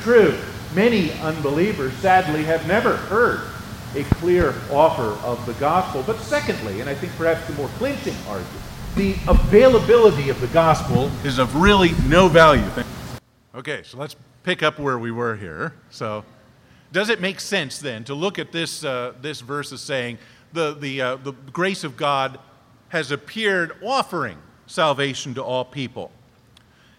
true. 0.03 0.39
Many 0.77 1.11
unbelievers, 1.15 1.93
sadly, 1.95 2.45
have 2.45 2.69
never 2.69 2.97
heard 2.97 3.41
a 3.97 4.05
clear 4.15 4.55
offer 4.71 5.19
of 5.25 5.45
the 5.47 5.55
gospel. 5.55 6.03
But 6.07 6.19
secondly, 6.21 6.81
and 6.81 6.91
I 6.91 6.95
think 6.95 7.13
perhaps 7.17 7.47
the 7.47 7.55
more 7.55 7.69
clinching 7.79 8.17
argument, 8.29 8.63
the 8.97 9.17
availability 9.29 10.29
of 10.29 10.41
the 10.41 10.47
gospel 10.49 11.11
is 11.25 11.39
of 11.39 11.57
really 11.57 11.93
no 12.09 12.29
value. 12.29 12.69
Okay, 13.55 13.83
so 13.83 13.99
let's 13.99 14.17
pick 14.43 14.63
up 14.63 14.79
where 14.79 14.99
we 14.99 15.11
were 15.11 15.37
here. 15.37 15.75
So, 15.91 16.25
does 16.93 17.09
it 17.09 17.21
make 17.21 17.41
sense 17.41 17.79
then 17.79 18.05
to 18.05 18.15
look 18.15 18.39
at 18.39 18.53
this, 18.53 18.85
uh, 18.85 19.15
this 19.21 19.41
verse 19.41 19.73
as 19.73 19.81
saying 19.81 20.19
the, 20.53 20.75
the, 20.75 21.01
uh, 21.01 21.17
the 21.17 21.33
grace 21.33 21.83
of 21.83 21.97
God 21.97 22.39
has 22.91 23.11
appeared 23.11 23.73
offering 23.83 24.39
salvation 24.67 25.35
to 25.35 25.43
all 25.43 25.65
people? 25.65 26.13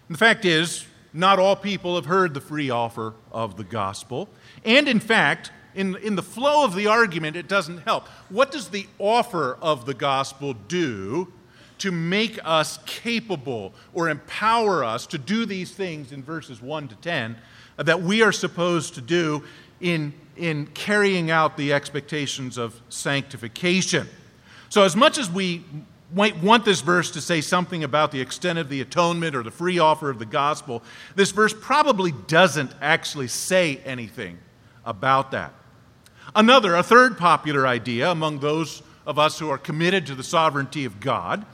And 0.08 0.14
the 0.14 0.18
fact 0.18 0.44
is, 0.44 0.84
not 1.14 1.38
all 1.38 1.56
people 1.56 1.94
have 1.94 2.04
heard 2.04 2.34
the 2.34 2.42
free 2.42 2.68
offer 2.68 3.14
of 3.32 3.56
the 3.56 3.64
gospel. 3.64 4.28
And 4.64 4.86
in 4.86 5.00
fact, 5.00 5.50
in, 5.76 5.94
in 5.96 6.16
the 6.16 6.22
flow 6.22 6.64
of 6.64 6.74
the 6.74 6.86
argument, 6.86 7.36
it 7.36 7.48
doesn't 7.48 7.78
help. 7.78 8.08
What 8.30 8.50
does 8.50 8.68
the 8.68 8.86
offer 8.98 9.58
of 9.60 9.84
the 9.84 9.94
gospel 9.94 10.54
do 10.54 11.32
to 11.78 11.92
make 11.92 12.38
us 12.42 12.78
capable 12.86 13.74
or 13.92 14.08
empower 14.08 14.82
us 14.82 15.06
to 15.08 15.18
do 15.18 15.44
these 15.44 15.70
things 15.70 16.12
in 16.12 16.22
verses 16.22 16.62
1 16.62 16.88
to 16.88 16.94
10 16.96 17.36
that 17.76 18.00
we 18.00 18.22
are 18.22 18.32
supposed 18.32 18.94
to 18.94 19.02
do 19.02 19.44
in, 19.80 20.14
in 20.36 20.66
carrying 20.68 21.30
out 21.30 21.58
the 21.58 21.74
expectations 21.74 22.56
of 22.56 22.80
sanctification? 22.88 24.08
So, 24.70 24.82
as 24.82 24.96
much 24.96 25.18
as 25.18 25.30
we 25.30 25.62
might 26.14 26.42
want 26.42 26.64
this 26.64 26.80
verse 26.80 27.10
to 27.10 27.20
say 27.20 27.42
something 27.42 27.84
about 27.84 28.12
the 28.12 28.20
extent 28.20 28.58
of 28.58 28.70
the 28.70 28.80
atonement 28.80 29.36
or 29.36 29.42
the 29.42 29.50
free 29.50 29.78
offer 29.78 30.08
of 30.08 30.18
the 30.18 30.26
gospel, 30.26 30.82
this 31.14 31.32
verse 31.32 31.52
probably 31.52 32.12
doesn't 32.26 32.72
actually 32.80 33.28
say 33.28 33.78
anything 33.84 34.38
about 34.86 35.32
that. 35.32 35.52
Another, 36.34 36.74
a 36.74 36.82
third 36.82 37.16
popular 37.16 37.66
idea 37.66 38.10
among 38.10 38.40
those 38.40 38.82
of 39.06 39.18
us 39.18 39.38
who 39.38 39.48
are 39.48 39.58
committed 39.58 40.06
to 40.06 40.14
the 40.14 40.24
sovereignty 40.24 40.84
of 40.84 41.00
God, 41.00 41.46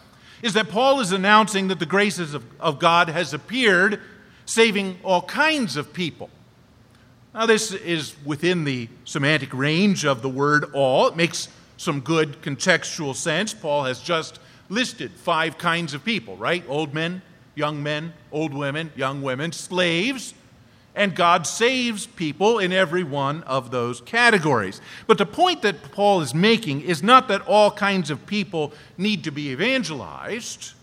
is 0.43 0.55
that 0.55 0.69
Paul 0.69 1.01
is 1.01 1.13
announcing 1.13 1.69
that 1.69 1.79
the 1.79 1.87
graces 1.87 2.35
of, 2.35 2.45
of 2.59 2.79
God 2.79 3.09
has 3.09 3.33
appeared, 3.33 4.01
saving 4.45 4.99
all 5.05 5.23
kinds 5.23 5.77
of 5.77 5.93
people. 5.93 6.31
Now, 7.35 7.47
this 7.47 7.73
is 7.73 8.15
within 8.25 8.65
the 8.65 8.89
semantic 9.05 9.55
range 9.55 10.05
of 10.05 10.21
the 10.21 10.29
word 10.29 10.67
all. 10.75 11.07
It 11.07 11.17
makes 11.17 11.49
some 11.77 12.01
good 12.01 12.43
contextual 12.43 13.15
sense. 13.15 13.55
Paul 13.55 13.85
has 13.85 14.01
just 14.01 14.39
listed 14.69 15.13
five 15.13 15.59
kinds 15.59 15.95
of 15.95 16.05
people, 16.05 16.37
right? 16.37 16.65
Old 16.69 16.93
men, 16.93 17.23
young 17.55 17.83
men, 17.83 18.13
old 18.31 18.53
women, 18.53 18.93
young 18.97 19.23
women, 19.23 19.53
slaves, 19.53 20.35
and 20.95 21.15
God 21.15 21.47
saves 21.47 22.07
people 22.07 22.59
in 22.59 22.73
every 22.73 23.03
one 23.03 23.43
of 23.45 23.71
those 23.71 24.01
categories. 24.03 24.81
But 25.07 25.19
the 25.19 25.27
point 25.27 25.63
that 25.63 25.91
Paul 25.93 26.21
is 26.21 26.35
making 26.35 26.83
is 26.83 27.03
not 27.03 27.29
that 27.29 27.41
all 27.43 27.71
kinds 27.71 28.11
of 28.11 28.27
people 28.27 28.73
need 28.99 29.25
to 29.25 29.31
be 29.31 29.51
evangelized, 29.51 30.75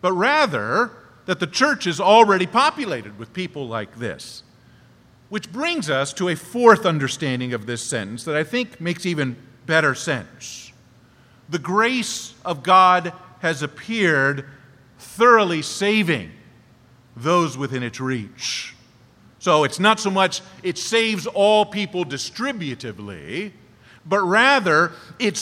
but 0.00 0.12
rather 0.12 0.90
that 1.26 1.38
the 1.38 1.46
church 1.46 1.86
is 1.86 2.00
already 2.00 2.46
populated 2.46 3.18
with 3.18 3.32
people 3.32 3.68
like 3.68 3.98
this. 3.98 4.42
Which 5.28 5.52
brings 5.52 5.88
us 5.88 6.12
to 6.14 6.28
a 6.28 6.34
fourth 6.34 6.84
understanding 6.84 7.52
of 7.52 7.66
this 7.66 7.82
sentence 7.82 8.24
that 8.24 8.36
I 8.36 8.42
think 8.42 8.80
makes 8.80 9.06
even 9.06 9.36
better 9.64 9.94
sense. 9.94 10.72
The 11.48 11.60
grace 11.60 12.34
of 12.44 12.64
God 12.64 13.12
has 13.38 13.62
appeared, 13.62 14.44
thoroughly 14.98 15.62
saving 15.62 16.32
those 17.16 17.56
within 17.56 17.84
its 17.84 18.00
reach. 18.00 18.74
So 19.40 19.64
it's 19.64 19.80
not 19.80 19.98
so 19.98 20.10
much 20.10 20.42
it 20.62 20.78
saves 20.78 21.26
all 21.26 21.64
people 21.64 22.04
distributively, 22.04 23.52
but 24.06 24.20
rather 24.20 24.92
it, 25.18 25.36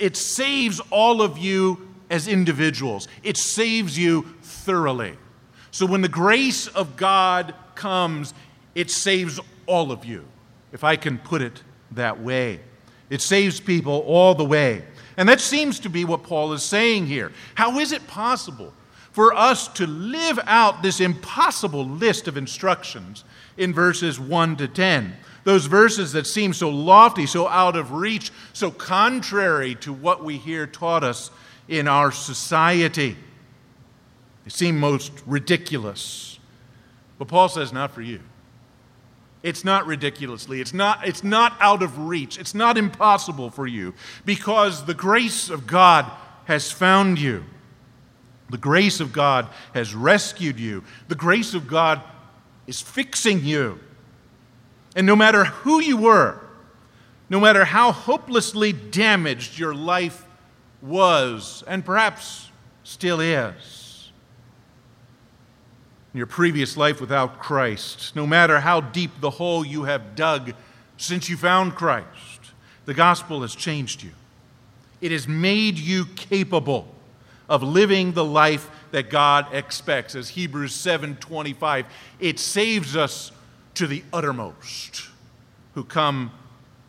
it 0.00 0.16
saves 0.16 0.80
all 0.90 1.22
of 1.22 1.38
you 1.38 1.88
as 2.10 2.26
individuals. 2.26 3.06
It 3.22 3.36
saves 3.36 3.98
you 3.98 4.22
thoroughly. 4.42 5.16
So 5.70 5.84
when 5.84 6.00
the 6.00 6.08
grace 6.08 6.68
of 6.68 6.96
God 6.96 7.54
comes, 7.74 8.32
it 8.74 8.90
saves 8.90 9.38
all 9.66 9.92
of 9.92 10.06
you, 10.06 10.24
if 10.72 10.82
I 10.82 10.96
can 10.96 11.18
put 11.18 11.42
it 11.42 11.62
that 11.92 12.20
way. 12.20 12.60
It 13.10 13.20
saves 13.20 13.60
people 13.60 14.00
all 14.06 14.34
the 14.34 14.44
way. 14.44 14.84
And 15.18 15.28
that 15.28 15.40
seems 15.40 15.80
to 15.80 15.90
be 15.90 16.06
what 16.06 16.22
Paul 16.22 16.54
is 16.54 16.62
saying 16.62 17.06
here. 17.06 17.32
How 17.54 17.78
is 17.78 17.92
it 17.92 18.06
possible 18.06 18.72
for 19.18 19.34
us 19.34 19.66
to 19.66 19.84
live 19.84 20.38
out 20.44 20.80
this 20.80 21.00
impossible 21.00 21.84
list 21.84 22.28
of 22.28 22.36
instructions 22.36 23.24
in 23.56 23.74
verses 23.74 24.20
1 24.20 24.54
to 24.54 24.68
10? 24.68 25.16
Those 25.42 25.66
verses 25.66 26.12
that 26.12 26.24
seem 26.24 26.52
so 26.52 26.70
lofty, 26.70 27.26
so 27.26 27.48
out 27.48 27.74
of 27.74 27.90
reach, 27.90 28.30
so 28.52 28.70
contrary 28.70 29.74
to 29.80 29.92
what 29.92 30.22
we 30.22 30.36
hear 30.36 30.68
taught 30.68 31.02
us 31.02 31.32
in 31.66 31.88
our 31.88 32.12
society. 32.12 33.16
They 34.44 34.50
seem 34.50 34.78
most 34.78 35.10
ridiculous. 35.26 36.38
But 37.18 37.26
Paul 37.26 37.48
says, 37.48 37.72
not 37.72 37.90
for 37.90 38.02
you. 38.02 38.20
It's 39.42 39.64
not 39.64 39.84
ridiculously. 39.84 40.60
It's 40.60 40.72
not, 40.72 41.08
it's 41.08 41.24
not 41.24 41.56
out 41.58 41.82
of 41.82 42.06
reach. 42.06 42.38
It's 42.38 42.54
not 42.54 42.78
impossible 42.78 43.50
for 43.50 43.66
you 43.66 43.94
because 44.24 44.84
the 44.84 44.94
grace 44.94 45.50
of 45.50 45.66
God 45.66 46.08
has 46.44 46.70
found 46.70 47.18
you. 47.18 47.42
The 48.50 48.58
grace 48.58 49.00
of 49.00 49.12
God 49.12 49.48
has 49.74 49.94
rescued 49.94 50.58
you. 50.58 50.84
The 51.08 51.14
grace 51.14 51.54
of 51.54 51.68
God 51.68 52.02
is 52.66 52.80
fixing 52.80 53.44
you. 53.44 53.78
And 54.96 55.06
no 55.06 55.16
matter 55.16 55.44
who 55.44 55.80
you 55.80 55.96
were, 55.96 56.40
no 57.30 57.40
matter 57.40 57.64
how 57.64 57.92
hopelessly 57.92 58.72
damaged 58.72 59.58
your 59.58 59.74
life 59.74 60.24
was, 60.80 61.62
and 61.66 61.84
perhaps 61.84 62.50
still 62.84 63.20
is, 63.20 64.10
in 66.14 66.18
your 66.18 66.26
previous 66.26 66.76
life 66.76 67.00
without 67.00 67.38
Christ, 67.38 68.16
no 68.16 68.26
matter 68.26 68.60
how 68.60 68.80
deep 68.80 69.20
the 69.20 69.30
hole 69.30 69.64
you 69.64 69.84
have 69.84 70.16
dug 70.16 70.54
since 70.96 71.28
you 71.28 71.36
found 71.36 71.74
Christ, 71.74 72.06
the 72.86 72.94
gospel 72.94 73.42
has 73.42 73.54
changed 73.54 74.02
you. 74.02 74.12
It 75.00 75.12
has 75.12 75.28
made 75.28 75.78
you 75.78 76.06
capable 76.16 76.88
of 77.48 77.62
living 77.62 78.12
the 78.12 78.24
life 78.24 78.70
that 78.90 79.10
God 79.10 79.46
expects. 79.52 80.14
As 80.14 80.30
Hebrews 80.30 80.74
7:25, 80.74 81.86
it 82.20 82.38
saves 82.38 82.96
us 82.96 83.32
to 83.74 83.86
the 83.86 84.02
uttermost 84.12 85.08
who 85.74 85.84
come 85.84 86.32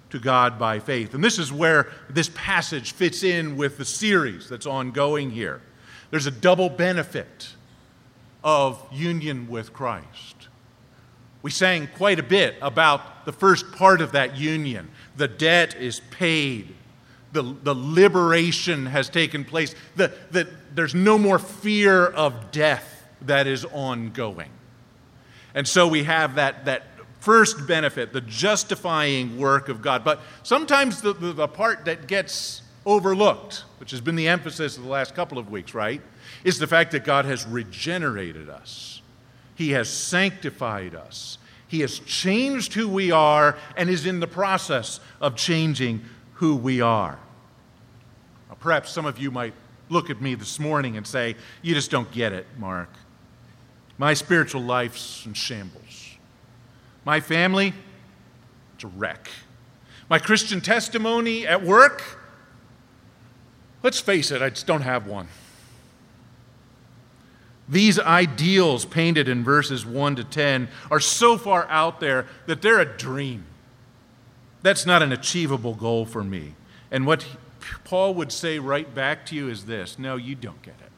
to 0.10 0.20
God 0.20 0.58
by 0.58 0.80
faith. 0.80 1.14
And 1.14 1.24
this 1.24 1.38
is 1.38 1.52
where 1.52 1.92
this 2.10 2.30
passage 2.34 2.94
fits 2.94 3.24
in 3.24 3.56
with 3.56 3.78
the 3.78 3.86
series 3.86 4.50
that's 4.50 4.66
ongoing 4.66 5.32
here. 5.32 5.62
There's 6.10 6.26
a 6.26 6.32
double 6.32 6.70
benefit 6.70 7.50
of 8.44 8.84
union 8.92 9.48
with 9.48 9.74
Christ. 9.74 10.48
We 11.42 11.52
sang 11.52 11.88
quite 11.96 12.20
a 12.20 12.24
bit 12.24 12.56
about 12.62 13.26
the 13.26 13.32
first 13.32 13.72
part 13.72 14.02
of 14.02 14.12
that 14.12 14.38
union. 14.38 14.90
The 15.16 15.28
debt 15.28 15.76
is 15.76 16.02
paid, 16.12 16.76
the, 17.32 17.44
the 17.44 17.76
liberation 17.76 18.88
has 18.88 19.10
taken 19.10 19.46
place, 19.46 19.76
the, 19.96 20.12
the, 20.32 20.48
there's 20.74 20.96
no 20.96 21.18
more 21.18 21.40
fear 21.40 22.06
of 22.06 22.52
death 22.52 23.06
that 23.22 23.48
is 23.48 23.66
ongoing. 23.66 24.50
And 25.54 25.68
so 25.68 25.88
we 25.88 26.04
have 26.04 26.36
that, 26.36 26.66
that 26.66 26.84
first 27.20 27.68
benefit, 27.68 28.14
the 28.14 28.22
justifying 28.22 29.38
work 29.38 29.70
of 29.70 29.82
God. 29.82 30.04
But 30.04 30.22
sometimes 30.44 31.02
the, 31.02 31.14
the, 31.14 31.34
the 31.34 31.48
part 31.48 31.86
that 31.86 32.08
gets 32.08 32.62
overlooked, 32.86 33.66
which 33.80 33.92
has 33.92 34.02
been 34.02 34.16
the 34.16 34.28
emphasis 34.28 34.78
of 34.78 34.84
the 34.84 34.90
last 34.90 35.16
couple 35.16 35.38
of 35.38 35.52
weeks, 35.52 35.74
right, 35.74 36.02
is 36.44 36.60
the 36.60 36.68
fact 36.68 36.92
that 36.92 37.04
God 37.04 37.26
has 37.26 37.46
regenerated 37.46 38.50
us. 38.50 39.02
He 39.56 39.72
has 39.72 39.90
sanctified 39.90 40.96
us. 40.96 41.38
He 41.68 41.82
has 41.82 42.00
changed 42.00 42.74
who 42.74 42.88
we 42.88 43.12
are 43.12 43.58
and 43.76 43.90
is 43.90 44.06
in 44.06 44.20
the 44.20 44.28
process 44.28 45.00
of 45.22 45.36
changing 45.36 46.02
who 46.40 46.56
we 46.56 46.80
are. 46.80 47.20
Now, 48.48 48.56
perhaps 48.56 48.92
some 48.92 49.06
of 49.06 49.20
you 49.20 49.30
might 49.30 49.54
look 49.90 50.10
at 50.10 50.22
me 50.22 50.36
this 50.36 50.58
morning 50.58 50.96
and 50.96 51.06
say, 51.06 51.36
You 51.62 51.76
just 51.76 51.92
don't 51.92 52.10
get 52.14 52.32
it, 52.32 52.48
Mark. 52.58 52.88
My 53.98 54.14
spiritual 54.14 54.62
life's 54.62 55.26
in 55.26 55.34
shambles. 55.34 56.16
My 57.04 57.20
family, 57.20 57.74
it's 58.76 58.86
a 58.86 58.88
wreck. 58.88 59.30
My 60.10 60.18
Christian 60.18 60.62
testimony 60.62 61.46
at 61.46 61.62
work, 61.62 62.02
let's 63.84 64.00
face 64.00 64.32
it, 64.32 64.42
I 64.42 64.50
just 64.50 64.66
don't 64.66 64.84
have 64.84 65.08
one. 65.08 65.28
These 67.68 68.00
ideals 68.00 68.86
painted 68.86 69.28
in 69.28 69.44
verses 69.44 69.86
1 69.86 70.16
to 70.16 70.24
10 70.24 70.70
are 70.90 71.02
so 71.02 71.38
far 71.38 71.68
out 71.68 72.00
there 72.00 72.28
that 72.46 72.62
they're 72.62 72.80
a 72.80 72.98
dream. 72.98 73.44
That's 74.62 74.86
not 74.86 75.02
an 75.02 75.12
achievable 75.12 75.74
goal 75.74 76.06
for 76.06 76.24
me. 76.24 76.56
And 76.92 77.06
what 77.06 77.26
Paul 77.84 78.14
would 78.16 78.32
say 78.32 78.60
right 78.60 78.94
back 78.94 79.26
to 79.28 79.36
you 79.36 79.50
is 79.50 79.66
this 79.66 79.98
no, 80.00 80.16
you 80.16 80.36
don't 80.36 80.62
get 80.62 80.76
it. 80.80 80.92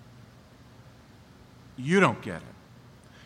You 1.77 1.99
don't 1.99 2.21
get 2.21 2.37
it. 2.37 2.41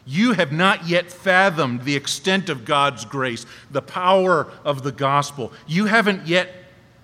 You 0.05 0.33
have 0.33 0.51
not 0.51 0.87
yet 0.87 1.11
fathomed 1.11 1.81
the 1.81 1.95
extent 1.95 2.49
of 2.49 2.63
God's 2.63 3.05
grace, 3.05 3.45
the 3.71 3.81
power 3.81 4.51
of 4.63 4.83
the 4.83 4.91
gospel. 4.91 5.51
You 5.65 5.85
haven't 5.85 6.27
yet 6.27 6.49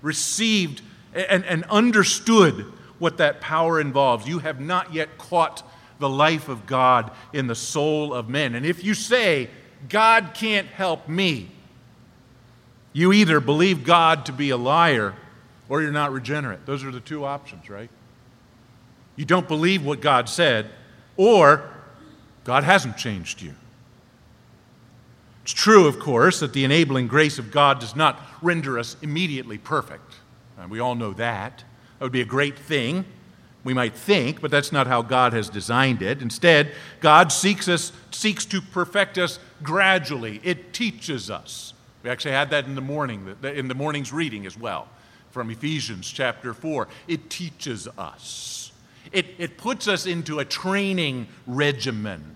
received 0.02 0.82
and, 1.14 1.44
and 1.46 1.64
understood 1.66 2.66
what 3.00 3.18
that 3.18 3.42
power 3.42 3.82
involves. 3.82 4.28
You 4.28 4.40
have 4.40 4.60
not 4.60 4.94
yet 4.94 5.18
caught 5.18 5.68
the 5.98 6.10
life 6.10 6.48
of 6.48 6.68
God 6.68 7.12
in 7.34 7.48
the 7.48 7.56
soul 7.56 8.14
of 8.14 8.30
men. 8.30 8.54
And 8.54 8.66
if 8.66 8.84
you 8.84 8.94
say, 8.94 9.50
God 9.90 10.32
can't 10.36 10.68
help 10.68 11.10
me, 11.10 11.50
you 12.94 13.14
either 13.14 13.40
believe 13.40 13.84
God 13.84 14.26
to 14.26 14.32
be 14.32 14.50
a 14.50 14.58
liar 14.58 15.16
or 15.70 15.82
you're 15.82 15.92
not 15.92 16.12
regenerate. 16.12 16.66
Those 16.66 16.84
are 16.84 16.92
the 16.92 17.00
two 17.00 17.24
options, 17.24 17.70
right? 17.70 17.90
You 19.16 19.26
don't 19.26 19.48
believe 19.48 19.86
what 19.86 20.02
God 20.02 20.28
said, 20.28 20.70
or 21.16 21.70
God 22.44 22.64
hasn't 22.64 22.98
changed 22.98 23.42
you. 23.42 23.54
It's 25.44 25.54
true, 25.54 25.88
of 25.88 26.00
course, 26.00 26.40
that 26.40 26.54
the 26.54 26.64
enabling 26.64 27.08
grace 27.08 27.40
of 27.40 27.52
God 27.52 27.80
does 27.80 27.96
not 27.96 28.20
render 28.42 28.78
us 28.78 28.96
immediately 29.02 29.58
perfect. 29.58 30.16
And 30.60 30.70
we 30.70 30.80
all 30.80 30.96
know 30.96 31.14
that. 31.14 31.64
That 32.00 32.06
would 32.06 32.12
be 32.12 32.22
a 32.22 32.26
great 32.26 32.58
thing 32.58 33.06
we 33.64 33.74
might 33.74 33.94
think, 33.94 34.42
but 34.42 34.50
that's 34.50 34.72
not 34.72 34.88
how 34.88 35.02
God 35.02 35.34
has 35.34 35.50
designed 35.50 36.02
it. 36.02 36.22
Instead, 36.22 36.74
God 37.00 37.32
seeks 37.32 37.68
us 37.68 37.92
seeks 38.10 38.46
to 38.46 38.62
perfect 38.62 39.18
us 39.18 39.40
gradually. 39.62 40.42
It 40.44 40.74
teaches 40.74 41.30
us. 41.30 41.74
We 42.04 42.10
actually 42.10 42.32
had 42.32 42.50
that 42.52 42.66
in 42.66 42.76
the 42.76 42.82
morning, 42.82 43.36
in 43.44 43.68
the 43.68 43.76
morning's 43.76 44.12
reading 44.12 44.46
as 44.46 44.58
well, 44.58 44.88
from 45.30 45.50
Ephesians 45.52 46.10
chapter 46.10 46.54
4. 46.54 46.88
It 47.08 47.30
teaches 47.30 47.88
us. 47.98 48.72
It, 49.12 49.28
it 49.38 49.58
puts 49.58 49.88
us 49.88 50.06
into 50.06 50.40
a 50.40 50.46
training 50.46 51.28
regimen 51.46 52.36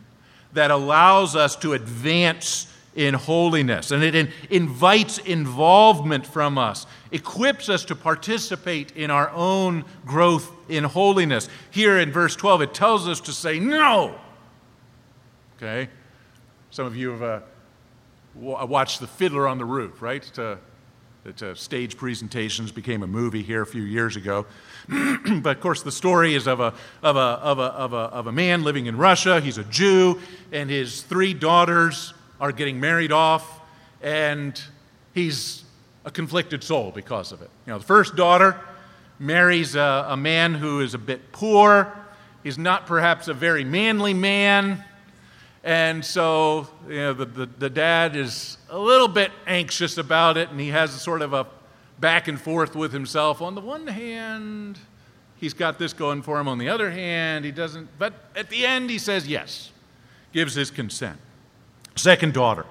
that 0.54 0.72
allows 0.72 1.36
us 1.36 1.56
to 1.58 1.74
advance 1.74 2.72
in 2.96 3.14
holiness. 3.14 3.92
And 3.92 4.04
it 4.04 4.16
in, 4.16 4.32
invites 4.50 5.18
involvement 5.18 6.26
from 6.26 6.58
us, 6.58 6.88
equips 7.12 7.70
us 7.70 7.86
to 7.86 7.96
participate 7.96 8.92
in 8.96 9.12
our 9.12 9.30
own 9.32 9.84
growth 10.06 10.52
in 10.70 10.84
holiness. 10.84 11.50
Here 11.72 12.00
in 12.00 12.12
verse 12.12 12.36
12, 12.36 12.62
it 12.62 12.74
tells 12.74 13.08
us 13.08 13.20
to 13.22 13.34
say 13.34 13.60
no. 13.60 14.16
Okay? 15.58 15.90
Some 16.72 16.86
of 16.86 16.96
you 16.96 17.12
have 17.12 17.22
uh, 17.22 17.40
watched 18.36 19.00
The 19.00 19.08
Fiddler 19.08 19.48
on 19.48 19.58
the 19.58 19.66
Roof, 19.66 20.02
right? 20.02 20.24
It's 21.26 21.42
a 21.42 21.56
stage 21.56 21.98
presentations, 21.98 22.72
became 22.72 23.02
a 23.02 23.08
movie 23.08 23.42
here 23.42 23.64
a 23.64 23.66
few 23.66 23.82
years 23.82 24.16
ago. 24.16 24.46
but 24.88 25.58
of 25.58 25.60
course, 25.60 25.82
the 25.82 25.92
story 25.92 26.36
is 26.36 26.48
of 26.48 26.60
a, 26.60 26.74
of, 27.02 27.16
a, 27.16 27.20
of, 27.20 27.58
a, 27.58 27.62
of, 27.62 27.94
a, 27.94 27.96
of 27.96 28.28
a 28.28 28.32
man 28.32 28.64
living 28.64 28.86
in 28.86 28.96
Russia. 28.96 29.42
He's 29.42 29.58
a 29.58 29.64
Jew, 29.64 30.20
and 30.52 30.70
his 30.70 31.02
three 31.02 31.34
daughters 31.34 32.14
are 32.40 32.52
getting 32.52 32.80
married 32.80 33.12
off, 33.12 33.62
and 34.04 34.62
he's 35.16 35.64
a 36.06 36.12
conflicted 36.12 36.64
soul 36.64 36.92
because 36.94 37.32
of 37.32 37.42
it. 37.42 37.50
You 37.66 37.74
know, 37.74 37.80
the 37.80 37.86
first 37.86 38.16
daughter 38.16 38.60
marries 39.18 39.76
a, 39.76 40.06
a 40.10 40.18
man 40.18 40.54
who 40.54 40.82
is 40.82 40.94
a 40.94 41.00
bit 41.00 41.32
poor. 41.32 41.92
He's 42.44 42.60
not 42.60 42.86
perhaps 42.86 43.28
a 43.28 43.34
very 43.34 43.64
manly 43.64 44.14
man. 44.14 44.84
And 45.66 46.06
so, 46.06 46.68
you 46.88 46.98
know, 46.98 47.14
the, 47.14 47.26
the, 47.26 47.46
the, 47.48 47.70
dad 47.72 48.16
is 48.16 48.60
a 48.70 48.78
little 48.78 49.08
bit 49.08 49.32
anxious 49.48 49.98
about 49.98 50.38
it, 50.38 50.50
and 50.52 50.60
he 50.60 50.68
has 50.68 50.94
a 50.94 51.00
sort 51.00 51.24
of 51.24 51.34
a 51.34 51.48
back 52.00 52.28
and 52.28 52.40
forth 52.40 52.76
with 52.76 52.94
himself. 52.94 53.42
On 53.42 53.56
the 53.56 53.62
one 53.62 53.88
hand, 53.88 54.78
he's 55.38 55.56
got 55.56 55.80
this 55.80 55.92
going 55.92 56.22
for 56.22 56.40
him. 56.40 56.48
On 56.48 56.60
the 56.60 56.70
other 56.70 56.92
hand, 56.92 57.46
he 57.46 57.52
doesn't. 57.52 57.90
But 57.98 58.14
at 58.36 58.52
the 58.52 58.64
end, 58.64 58.92
he 58.92 59.00
says 59.00 59.28
yes, 59.28 59.72
gives 60.34 60.54
his 60.54 60.70
consent. 60.70 61.18
Second 61.96 62.36
daughter 62.36 62.68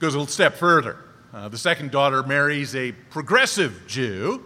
goes 0.00 0.14
a 0.14 0.18
little 0.18 0.30
step 0.30 0.54
further. 0.54 0.98
Uh, 1.32 1.48
the 1.48 1.56
second 1.56 1.90
daughter 1.90 2.22
marries 2.22 2.76
a 2.76 2.92
progressive 2.92 3.84
Jew, 3.86 4.44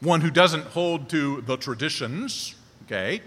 one 0.00 0.20
who 0.20 0.32
doesn't 0.32 0.64
hold 0.64 1.08
to 1.10 1.42
the 1.42 1.56
traditions, 1.56 2.56
okay? 2.86 3.22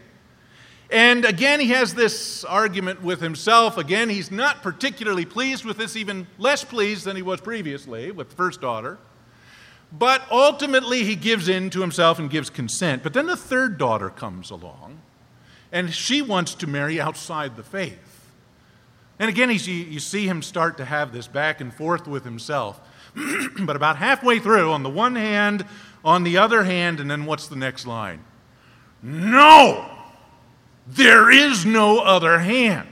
And 0.92 1.24
again, 1.24 1.62
he 1.62 1.70
has 1.70 1.94
this 1.94 2.44
argument 2.44 3.02
with 3.02 3.22
himself. 3.22 3.78
Again, 3.78 4.10
he's 4.10 4.30
not 4.30 4.62
particularly 4.62 5.24
pleased 5.24 5.64
with 5.64 5.78
this, 5.78 5.96
even 5.96 6.28
less 6.38 6.66
pleased 6.66 7.06
than 7.06 7.16
he 7.16 7.22
was 7.22 7.40
previously 7.40 8.12
with 8.12 8.30
the 8.32 8.36
first 8.36 8.60
daughter. 8.60 8.98
But 9.92 10.22
ultimately, 10.30 11.04
he 11.06 11.16
gives 11.16 11.48
in 11.48 11.70
to 11.72 11.82
himself 11.82 12.20
and 12.20 12.30
gives 12.30 12.50
consent. 12.50 13.04
But 13.04 13.14
then 13.14 13.26
the 13.26 13.38
third 13.38 13.78
daughter 13.78 14.10
comes 14.10 14.50
along, 14.50 15.00
and 15.72 15.94
she 15.94 16.22
wants 16.22 16.56
to 16.56 16.68
marry 16.68 17.00
outside 17.00 17.56
the 17.56 17.64
faith. 17.64 18.30
And 19.18 19.30
again, 19.30 19.50
you 19.50 20.00
see 20.00 20.28
him 20.28 20.42
start 20.42 20.78
to 20.78 20.86
have 20.86 21.14
this 21.14 21.28
back 21.28 21.62
and 21.62 21.74
forth 21.74 22.08
with 22.08 22.26
himself. 22.26 22.82
but 23.60 23.76
about 23.76 23.98
halfway 23.98 24.40
through, 24.40 24.72
on 24.72 24.84
the 24.84 24.90
one 24.90 25.16
hand, 25.16 25.66
on 26.04 26.24
the 26.24 26.38
other 26.38 26.64
hand, 26.64 27.00
and 27.00 27.10
then 27.10 27.26
what's 27.26 27.48
the 27.48 27.56
next 27.56 27.86
line? 27.86 28.24
No! 29.04 29.91
There 30.88 31.30
is 31.32 31.66
no 31.66 32.00
other 32.00 32.40
hand. 32.40 32.88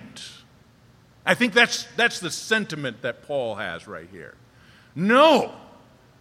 I 1.25 1.35
think 1.35 1.53
that's, 1.53 1.83
that's 1.95 2.19
the 2.19 2.31
sentiment 2.31 3.01
that 3.01 3.23
Paul 3.23 3.55
has 3.55 3.87
right 3.87 4.07
here. 4.11 4.35
No, 4.95 5.53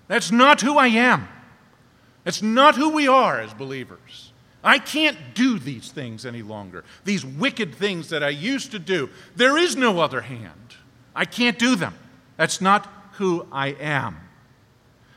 that's 0.07 0.31
not 0.31 0.61
who 0.61 0.77
I 0.77 0.89
am. 0.89 1.29
That's 2.25 2.43
not 2.43 2.77
who 2.77 2.91
we 2.91 3.09
are 3.09 3.41
as 3.41 3.55
believers. 3.55 4.33
I 4.63 4.79
can't 4.79 5.17
do 5.35 5.59
these 5.59 5.91
things 5.91 6.27
any 6.27 6.43
longer. 6.43 6.85
These 7.05 7.25
wicked 7.25 7.75
things 7.75 8.11
that 8.11 8.23
I 8.23 8.31
used 8.31 8.73
to 8.73 8.79
do. 8.79 9.09
There 9.37 9.57
is 9.57 9.77
no 9.77 10.01
other 10.01 10.21
hand. 10.21 10.77
I 11.15 11.25
can't 11.25 11.59
do 11.59 11.77
them. 11.77 11.95
That's 12.37 12.61
not 12.61 12.87
who 13.13 13.47
I 13.51 13.69
am. 13.69 14.17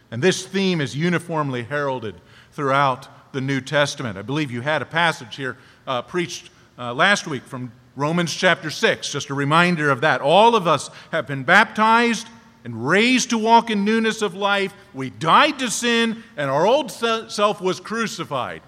And 0.10 0.22
this 0.22 0.46
theme 0.46 0.80
is 0.80 0.96
uniformly 0.96 1.64
heralded 1.64 2.16
throughout 2.52 3.34
the 3.34 3.42
New 3.42 3.62
Testament. 3.62 4.18
I 4.18 4.22
believe 4.22 4.52
you 4.52 4.62
had 4.62 4.82
a 4.82 4.86
passage 4.86 5.36
here 5.36 5.58
uh, 5.88 6.02
preached 6.02 6.50
uh, 6.78 6.94
last 6.94 7.28
week 7.28 7.44
from 7.44 7.72
Romans 7.96 8.34
chapter 8.34 8.70
6, 8.70 9.12
just 9.12 9.30
a 9.30 9.34
reminder 9.34 9.90
of 9.90 10.02
that. 10.02 10.22
All 10.22 10.56
of 10.56 10.68
us 10.68 10.90
have 11.12 11.28
been 11.28 11.44
baptized 11.44 12.28
and 12.64 12.88
raised 12.88 13.32
to 13.32 13.38
walk 13.38 13.70
in 13.70 13.84
newness 13.84 14.22
of 14.22 14.34
life. 14.34 14.74
We 14.94 15.10
died 15.10 15.60
to 15.60 15.70
sin, 15.70 16.24
and 16.38 16.50
our 16.50 16.66
old 16.66 16.92
self 16.92 17.60
was 17.60 17.80
crucified. 17.80 18.62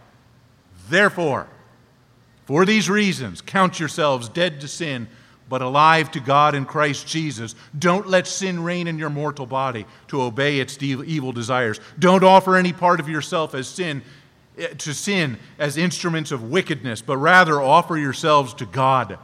Therefore, 0.89 1.47
for 2.45 2.65
these 2.65 2.89
reasons, 2.89 3.41
count 3.41 3.79
yourselves 3.79 4.27
dead 4.27 4.59
to 4.61 4.67
sin, 4.67 5.07
but 5.47 5.61
alive 5.61 6.11
to 6.11 6.19
God 6.19 6.55
in 6.55 6.65
Christ 6.65 7.07
Jesus. 7.07 7.55
Don't 7.77 8.07
let 8.07 8.27
sin 8.27 8.63
reign 8.63 8.87
in 8.87 8.97
your 8.97 9.09
mortal 9.09 9.45
body 9.45 9.85
to 10.07 10.21
obey 10.21 10.59
its 10.59 10.81
evil 10.81 11.31
desires. 11.31 11.79
Don't 11.99 12.23
offer 12.23 12.57
any 12.57 12.73
part 12.73 12.99
of 12.99 13.07
yourself 13.07 13.53
as 13.55 13.67
sin 13.67 14.01
Eh, 14.57 14.67
to 14.67 14.93
sin 14.93 15.37
as 15.57 15.77
instruments 15.77 16.31
of 16.31 16.51
wickedness, 16.51 17.01
but 17.01 17.17
rather 17.17 17.59
offer 17.59 17.97
yourselves 17.97 18.53
to 18.53 18.65
God 18.65 19.17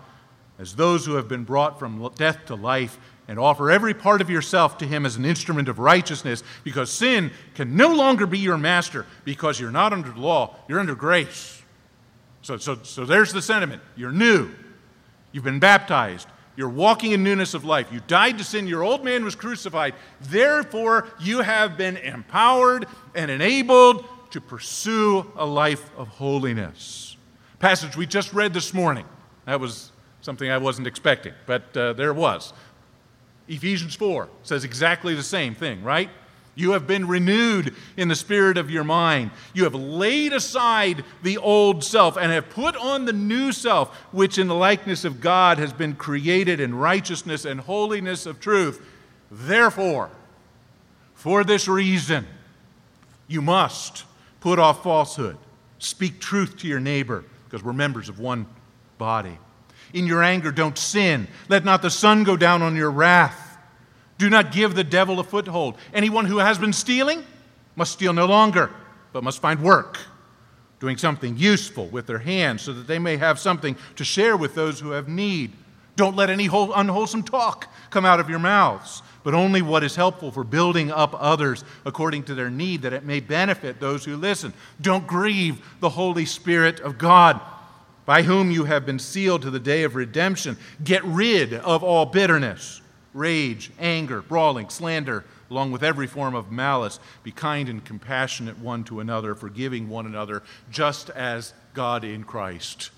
as 0.57 0.75
those 0.75 1.05
who 1.05 1.15
have 1.15 1.27
been 1.27 1.43
brought 1.43 1.77
from 1.77 2.09
death 2.15 2.45
to 2.47 2.55
life 2.55 2.99
and 3.27 3.37
offer 3.37 3.69
every 3.69 3.93
part 3.93 4.21
of 4.21 4.29
yourself 4.29 4.79
to 4.79 4.87
Him 4.87 5.05
as 5.05 5.17
an 5.17 5.25
instrument 5.25 5.69
of 5.69 5.77
righteousness, 5.77 6.43
because 6.63 6.91
sin 6.91 7.29
can 7.53 7.77
no 7.77 7.93
longer 7.93 8.25
be 8.25 8.39
your 8.39 8.57
master 8.57 9.05
because 9.23 9.59
you're 9.59 9.69
not 9.69 9.93
under 9.93 10.09
the 10.09 10.19
law, 10.19 10.55
you're 10.67 10.79
under 10.79 10.95
grace. 10.95 11.61
So, 12.41 12.57
so, 12.57 12.79
so 12.81 13.05
there's 13.05 13.31
the 13.31 13.41
sentiment. 13.41 13.83
You're 13.95 14.11
new, 14.11 14.49
you've 15.31 15.43
been 15.43 15.59
baptized, 15.59 16.27
you're 16.55 16.69
walking 16.69 17.11
in 17.11 17.23
newness 17.23 17.53
of 17.53 17.63
life. 17.63 17.93
You 17.93 18.01
died 18.07 18.39
to 18.39 18.43
sin, 18.43 18.65
your 18.65 18.83
old 18.83 19.05
man 19.05 19.23
was 19.23 19.35
crucified. 19.35 19.93
Therefore, 20.21 21.07
you 21.19 21.41
have 21.41 21.77
been 21.77 21.97
empowered 21.97 22.87
and 23.13 23.29
enabled 23.29 24.05
to 24.31 24.41
pursue 24.41 25.31
a 25.35 25.45
life 25.45 25.89
of 25.97 26.07
holiness. 26.07 27.17
Passage 27.59 27.97
we 27.97 28.05
just 28.05 28.33
read 28.33 28.53
this 28.53 28.73
morning. 28.73 29.05
That 29.45 29.59
was 29.59 29.91
something 30.21 30.49
I 30.49 30.57
wasn't 30.57 30.87
expecting, 30.87 31.33
but 31.45 31.75
uh, 31.75 31.93
there 31.93 32.09
it 32.09 32.15
was. 32.15 32.53
Ephesians 33.47 33.95
4 33.95 34.29
says 34.43 34.63
exactly 34.63 35.15
the 35.15 35.23
same 35.23 35.55
thing, 35.55 35.83
right? 35.83 36.09
You 36.55 36.71
have 36.71 36.85
been 36.85 37.07
renewed 37.07 37.73
in 37.95 38.09
the 38.09 38.15
spirit 38.15 38.57
of 38.57 38.69
your 38.69 38.83
mind. 38.83 39.31
You 39.53 39.63
have 39.63 39.75
laid 39.75 40.33
aside 40.33 41.05
the 41.23 41.37
old 41.37 41.83
self 41.83 42.17
and 42.17 42.31
have 42.31 42.49
put 42.49 42.75
on 42.75 43.05
the 43.05 43.13
new 43.13 43.51
self, 43.51 43.95
which 44.11 44.37
in 44.37 44.47
the 44.47 44.55
likeness 44.55 45.05
of 45.05 45.21
God 45.21 45.57
has 45.57 45.71
been 45.71 45.95
created 45.95 46.59
in 46.59 46.75
righteousness 46.75 47.45
and 47.45 47.61
holiness 47.61 48.25
of 48.25 48.39
truth. 48.39 48.85
Therefore, 49.31 50.09
for 51.13 51.43
this 51.43 51.67
reason, 51.67 52.27
you 53.27 53.41
must 53.41 54.03
put 54.39 54.59
off 54.59 54.83
falsehood, 54.83 55.37
speak 55.79 56.19
truth 56.19 56.57
to 56.57 56.67
your 56.67 56.79
neighbor, 56.79 57.23
because 57.45 57.63
we're 57.63 57.73
members 57.73 58.09
of 58.09 58.19
one 58.19 58.45
body. 58.97 59.37
In 59.93 60.05
your 60.05 60.21
anger, 60.21 60.51
don't 60.51 60.77
sin. 60.77 61.27
Let 61.47 61.65
not 61.65 61.81
the 61.81 61.89
sun 61.89 62.23
go 62.23 62.37
down 62.37 62.61
on 62.61 62.75
your 62.75 62.91
wrath. 62.91 63.57
Do 64.17 64.29
not 64.29 64.51
give 64.51 64.75
the 64.75 64.83
devil 64.83 65.19
a 65.19 65.23
foothold. 65.23 65.77
Anyone 65.93 66.25
who 66.25 66.37
has 66.37 66.59
been 66.59 66.73
stealing 66.73 67.23
must 67.75 67.93
steal 67.93 68.13
no 68.13 68.25
longer, 68.25 68.69
but 69.13 69.23
must 69.23 69.41
find 69.41 69.63
work, 69.63 69.97
doing 70.79 70.97
something 70.97 71.37
useful 71.37 71.87
with 71.87 72.05
their 72.05 72.19
hands 72.19 72.61
so 72.61 72.73
that 72.73 72.85
they 72.85 72.99
may 72.99 73.17
have 73.17 73.39
something 73.39 73.75
to 73.95 74.03
share 74.03 74.37
with 74.37 74.55
those 74.55 74.79
who 74.79 74.91
have 74.91 75.07
need. 75.07 75.53
Don't 75.95 76.15
let 76.15 76.29
any 76.29 76.45
unwholesome 76.45 77.23
talk 77.23 77.73
come 77.89 78.05
out 78.05 78.19
of 78.19 78.29
your 78.29 78.39
mouths, 78.39 79.01
but 79.23 79.33
only 79.33 79.61
what 79.61 79.83
is 79.83 79.95
helpful 79.95 80.31
for 80.31 80.43
building 80.43 80.91
up 80.91 81.15
others 81.17 81.63
according 81.85 82.23
to 82.23 82.35
their 82.35 82.49
need, 82.49 82.81
that 82.81 82.93
it 82.93 83.03
may 83.03 83.19
benefit 83.19 83.79
those 83.79 84.05
who 84.05 84.15
listen. 84.15 84.53
Don't 84.81 85.07
grieve 85.07 85.65
the 85.79 85.89
Holy 85.89 86.25
Spirit 86.25 86.79
of 86.79 86.97
God 86.97 87.39
by 88.05 88.23
whom 88.23 88.49
you 88.49 88.63
have 88.63 88.85
been 88.85 88.99
sealed 88.99 89.41
to 89.43 89.51
the 89.51 89.59
day 89.59 89.83
of 89.83 89.95
redemption. 89.95 90.57
Get 90.83 91.03
rid 91.03 91.53
of 91.53 91.83
all 91.83 92.05
bitterness, 92.05 92.81
rage, 93.13 93.71
anger, 93.77 94.21
brawling, 94.21 94.69
slander, 94.69 95.25
along 95.51 95.71
with 95.71 95.83
every 95.83 96.07
form 96.07 96.33
of 96.33 96.51
malice. 96.51 96.99
Be 97.23 97.31
kind 97.31 97.69
and 97.69 97.83
compassionate 97.83 98.57
one 98.57 98.83
to 98.85 98.99
another, 98.99 99.35
forgiving 99.35 99.89
one 99.89 100.05
another, 100.05 100.41
just 100.71 101.09
as 101.11 101.53
God 101.73 102.03
in 102.03 102.23
Christ 102.23 102.89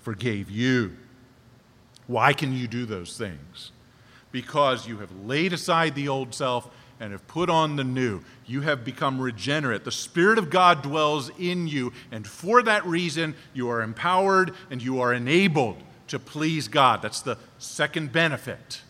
forgave 0.00 0.50
you. 0.50 0.96
Why 2.06 2.32
can 2.32 2.52
you 2.52 2.66
do 2.66 2.86
those 2.86 3.16
things? 3.16 3.70
Because 4.32 4.86
you 4.86 4.98
have 4.98 5.10
laid 5.24 5.52
aside 5.52 5.94
the 5.94 6.08
old 6.08 6.34
self 6.34 6.70
and 7.00 7.12
have 7.12 7.26
put 7.26 7.48
on 7.48 7.76
the 7.76 7.84
new. 7.84 8.20
You 8.46 8.60
have 8.60 8.84
become 8.84 9.20
regenerate. 9.20 9.84
The 9.84 9.92
Spirit 9.92 10.38
of 10.38 10.50
God 10.50 10.82
dwells 10.82 11.30
in 11.38 11.66
you, 11.66 11.92
and 12.12 12.26
for 12.26 12.62
that 12.62 12.84
reason, 12.84 13.34
you 13.54 13.70
are 13.70 13.80
empowered 13.80 14.52
and 14.70 14.82
you 14.82 15.00
are 15.00 15.12
enabled 15.12 15.82
to 16.08 16.18
please 16.18 16.68
God. 16.68 17.02
That's 17.02 17.22
the 17.22 17.38
second 17.58 18.12
benefit 18.12 18.82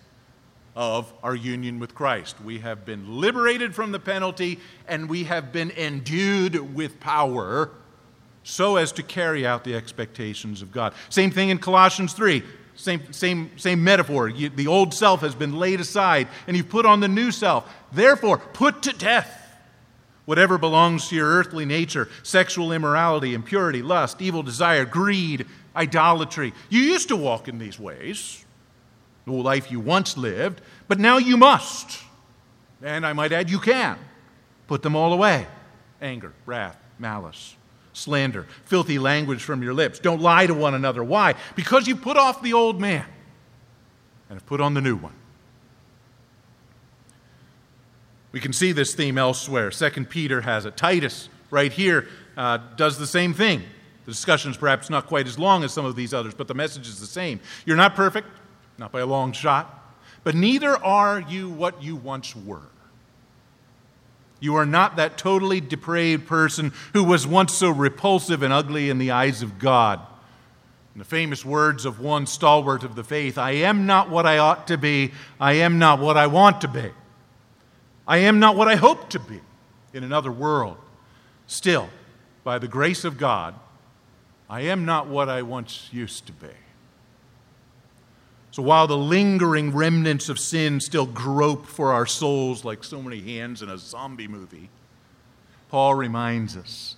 of 0.74 1.12
our 1.22 1.34
union 1.34 1.78
with 1.78 1.94
Christ. 1.94 2.40
We 2.40 2.60
have 2.60 2.84
been 2.84 3.20
liberated 3.20 3.74
from 3.74 3.92
the 3.92 3.98
penalty 3.98 4.58
and 4.88 5.08
we 5.08 5.24
have 5.24 5.52
been 5.52 5.70
endued 5.72 6.74
with 6.74 7.00
power 7.00 7.70
so 8.42 8.76
as 8.76 8.92
to 8.92 9.02
carry 9.02 9.46
out 9.46 9.64
the 9.64 9.74
expectations 9.74 10.62
of 10.62 10.72
God. 10.72 10.94
Same 11.10 11.30
thing 11.30 11.50
in 11.50 11.58
Colossians 11.58 12.14
3. 12.14 12.42
Same, 12.74 13.12
same, 13.12 13.50
same 13.56 13.84
metaphor. 13.84 14.28
You, 14.28 14.48
the 14.48 14.66
old 14.66 14.94
self 14.94 15.20
has 15.20 15.34
been 15.34 15.58
laid 15.58 15.80
aside, 15.80 16.28
and 16.46 16.56
you've 16.56 16.68
put 16.68 16.86
on 16.86 17.00
the 17.00 17.08
new 17.08 17.30
self. 17.30 17.72
Therefore, 17.92 18.38
put 18.38 18.82
to 18.82 18.92
death 18.92 19.36
whatever 20.24 20.58
belongs 20.58 21.08
to 21.08 21.16
your 21.16 21.28
earthly 21.28 21.64
nature 21.64 22.08
sexual 22.22 22.72
immorality, 22.72 23.34
impurity, 23.34 23.82
lust, 23.82 24.22
evil 24.22 24.42
desire, 24.42 24.84
greed, 24.84 25.46
idolatry. 25.74 26.52
You 26.68 26.80
used 26.80 27.08
to 27.08 27.16
walk 27.16 27.48
in 27.48 27.58
these 27.58 27.78
ways, 27.78 28.44
the 29.26 29.32
life 29.32 29.70
you 29.70 29.80
once 29.80 30.16
lived, 30.16 30.60
but 30.88 30.98
now 30.98 31.18
you 31.18 31.36
must. 31.36 32.02
And 32.82 33.06
I 33.06 33.12
might 33.12 33.32
add, 33.32 33.50
you 33.50 33.58
can. 33.58 33.98
Put 34.66 34.82
them 34.82 34.96
all 34.96 35.12
away 35.12 35.46
anger, 36.00 36.32
wrath, 36.46 36.78
malice 36.98 37.56
slander, 37.92 38.46
filthy 38.64 38.98
language 38.98 39.42
from 39.42 39.62
your 39.62 39.74
lips. 39.74 39.98
Don't 39.98 40.20
lie 40.20 40.46
to 40.46 40.54
one 40.54 40.74
another. 40.74 41.02
Why? 41.02 41.34
Because 41.56 41.86
you 41.86 41.96
put 41.96 42.16
off 42.16 42.42
the 42.42 42.52
old 42.52 42.80
man 42.80 43.04
and 44.28 44.38
have 44.38 44.46
put 44.46 44.60
on 44.60 44.74
the 44.74 44.80
new 44.80 44.96
one. 44.96 45.14
We 48.32 48.40
can 48.40 48.52
see 48.52 48.72
this 48.72 48.94
theme 48.94 49.18
elsewhere. 49.18 49.70
Second 49.70 50.08
Peter 50.08 50.42
has 50.42 50.64
it. 50.64 50.76
Titus, 50.76 51.28
right 51.50 51.72
here, 51.72 52.06
uh, 52.36 52.58
does 52.76 52.96
the 52.96 53.06
same 53.06 53.34
thing. 53.34 53.62
The 54.04 54.12
discussion 54.12 54.52
is 54.52 54.56
perhaps 54.56 54.88
not 54.88 55.06
quite 55.06 55.26
as 55.26 55.38
long 55.38 55.64
as 55.64 55.72
some 55.72 55.84
of 55.84 55.96
these 55.96 56.14
others, 56.14 56.34
but 56.34 56.48
the 56.48 56.54
message 56.54 56.86
is 56.86 57.00
the 57.00 57.06
same. 57.06 57.40
You're 57.66 57.76
not 57.76 57.94
perfect, 57.94 58.28
not 58.78 58.92
by 58.92 59.00
a 59.00 59.06
long 59.06 59.32
shot, 59.32 59.94
but 60.22 60.34
neither 60.34 60.76
are 60.76 61.20
you 61.20 61.48
what 61.50 61.82
you 61.82 61.96
once 61.96 62.36
were. 62.36 62.62
You 64.40 64.56
are 64.56 64.66
not 64.66 64.96
that 64.96 65.18
totally 65.18 65.60
depraved 65.60 66.26
person 66.26 66.72
who 66.94 67.04
was 67.04 67.26
once 67.26 67.54
so 67.54 67.70
repulsive 67.70 68.42
and 68.42 68.52
ugly 68.52 68.88
in 68.88 68.98
the 68.98 69.10
eyes 69.10 69.42
of 69.42 69.58
God. 69.58 70.00
In 70.94 70.98
the 70.98 71.04
famous 71.04 71.44
words 71.44 71.84
of 71.84 72.00
one 72.00 72.26
stalwart 72.26 72.82
of 72.82 72.96
the 72.96 73.04
faith 73.04 73.38
I 73.38 73.52
am 73.52 73.86
not 73.86 74.10
what 74.10 74.26
I 74.26 74.38
ought 74.38 74.66
to 74.68 74.78
be, 74.78 75.12
I 75.38 75.52
am 75.52 75.78
not 75.78 76.00
what 76.00 76.16
I 76.16 76.26
want 76.26 76.62
to 76.62 76.68
be. 76.68 76.90
I 78.08 78.18
am 78.18 78.40
not 78.40 78.56
what 78.56 78.66
I 78.66 78.74
hope 78.74 79.10
to 79.10 79.20
be 79.20 79.40
in 79.92 80.02
another 80.02 80.32
world. 80.32 80.78
Still, 81.46 81.90
by 82.42 82.58
the 82.58 82.66
grace 82.66 83.04
of 83.04 83.18
God, 83.18 83.54
I 84.48 84.62
am 84.62 84.84
not 84.84 85.06
what 85.06 85.28
I 85.28 85.42
once 85.42 85.88
used 85.92 86.26
to 86.26 86.32
be. 86.32 86.48
So 88.60 88.64
while 88.64 88.86
the 88.86 88.94
lingering 88.94 89.72
remnants 89.74 90.28
of 90.28 90.38
sin 90.38 90.80
still 90.80 91.06
grope 91.06 91.64
for 91.64 91.94
our 91.94 92.04
souls 92.04 92.62
like 92.62 92.84
so 92.84 93.00
many 93.00 93.18
hands 93.18 93.62
in 93.62 93.70
a 93.70 93.78
zombie 93.78 94.28
movie, 94.28 94.68
Paul 95.70 95.94
reminds 95.94 96.58
us 96.58 96.96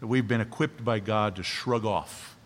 that 0.00 0.06
we've 0.06 0.28
been 0.28 0.42
equipped 0.42 0.84
by 0.84 0.98
God 0.98 1.34
to 1.36 1.42
shrug 1.42 1.86
off 1.86 2.36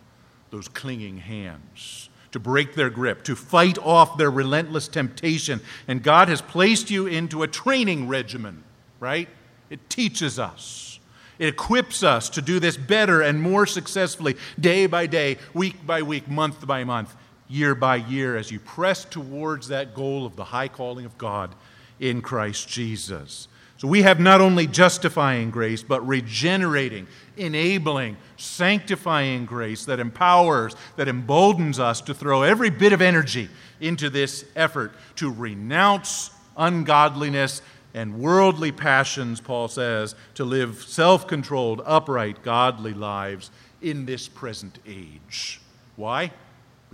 those 0.51 0.69
clinging 0.69 1.19
hands, 1.19 2.09
to 2.31 2.39
break 2.39 2.77
their 2.77 2.89
grip, 2.89 3.25
to 3.25 3.35
fight 3.35 3.79
off 3.79 4.17
their 4.17 4.31
relentless 4.31 4.87
temptation. 4.87 5.61
And 5.89 6.05
God 6.05 6.29
has 6.29 6.41
placed 6.41 6.89
you 6.89 7.09
into 7.09 7.43
a 7.43 7.49
training 7.49 8.07
regimen, 8.07 8.63
right? 9.01 9.29
It 9.71 9.91
teaches 9.91 10.39
us. 10.39 11.01
It 11.41 11.49
equips 11.49 12.05
us 12.05 12.31
to 12.31 12.41
do 12.41 12.61
this 12.61 12.77
better 12.77 13.23
and 13.23 13.43
more 13.43 13.67
successfully, 13.67 14.37
day 14.61 14.87
by 14.87 15.07
day, 15.07 15.39
week 15.53 15.85
by 15.85 16.03
week, 16.03 16.29
month 16.29 16.65
by 16.65 16.85
month 16.85 17.13
year 17.49 17.75
by 17.75 17.97
year 17.97 18.37
as 18.37 18.51
you 18.51 18.61
press 18.61 19.05
towards 19.05 19.69
that 19.69 19.95
goal 19.95 20.27
of 20.27 20.37
the 20.37 20.45
high 20.45 20.69
calling 20.69 21.05
of 21.05 21.17
God 21.19 21.55
in 22.01 22.21
Christ 22.21 22.69
Jesus. 22.69 23.49
So 23.79 23.89
we 23.89 24.03
have 24.03 24.19
not 24.19 24.41
only 24.41 24.67
justifying 24.67 25.51
grace, 25.51 25.83
but 25.83 26.07
regenerating, 26.07 27.07
enabling, 27.37 28.17
sanctifying 28.39 29.45
grace 29.45 29.85
that 29.85 30.01
empowers, 30.01 30.75
that 30.97 31.09
emboldens 31.09 31.79
us 31.79 32.01
to 32.03 32.15
throw 32.15 32.43
every 32.43 32.71
bit 32.71 32.95
of 32.95 33.03
energy 33.03 33.51
into 33.81 34.09
this 34.09 34.47
effort 34.57 34.93
to 35.17 35.31
renounce 35.31 36.31
ungodliness 36.57 37.61
and 37.93 38.19
worldly 38.19 38.73
passions, 38.73 39.41
Paul 39.41 39.69
says, 39.69 40.15
to 40.35 40.45
live 40.45 40.83
self 40.83 41.27
controlled, 41.27 41.83
upright, 41.85 42.43
godly 42.43 42.93
lives 42.93 43.51
in 43.83 44.07
this 44.07 44.29
present 44.29 44.79
age. 44.87 45.61
Why? 45.97 46.33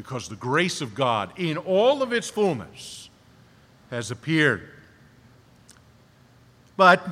Because 0.02 0.28
the 0.28 0.34
grace 0.34 0.80
of 0.80 0.96
God, 0.96 1.32
in 1.36 1.56
all 1.56 2.02
of 2.02 2.12
its 2.12 2.28
fullness, 2.28 3.08
has 3.88 4.10
appeared. 4.10 4.68
But 6.76 7.06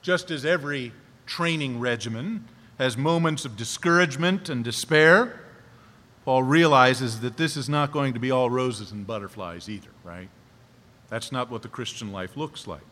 just 0.00 0.30
as 0.30 0.44
every 0.44 0.92
training 1.26 1.80
regimen 1.80 2.44
has 2.78 2.96
moments 2.96 3.44
of 3.44 3.56
discouragement 3.56 4.48
and 4.48 4.62
despair, 4.62 5.40
Paul 6.24 6.44
realizes 6.44 7.18
that 7.18 7.36
this 7.36 7.56
is 7.56 7.68
not 7.68 7.90
going 7.90 8.14
to 8.14 8.20
be 8.20 8.30
all 8.30 8.48
roses 8.48 8.92
and 8.92 9.04
butterflies 9.04 9.68
either, 9.68 9.90
right? 10.04 10.28
That's 11.08 11.32
not 11.32 11.50
what 11.50 11.62
the 11.62 11.68
Christian 11.68 12.12
life 12.12 12.36
looks 12.36 12.68
like. 12.68 12.82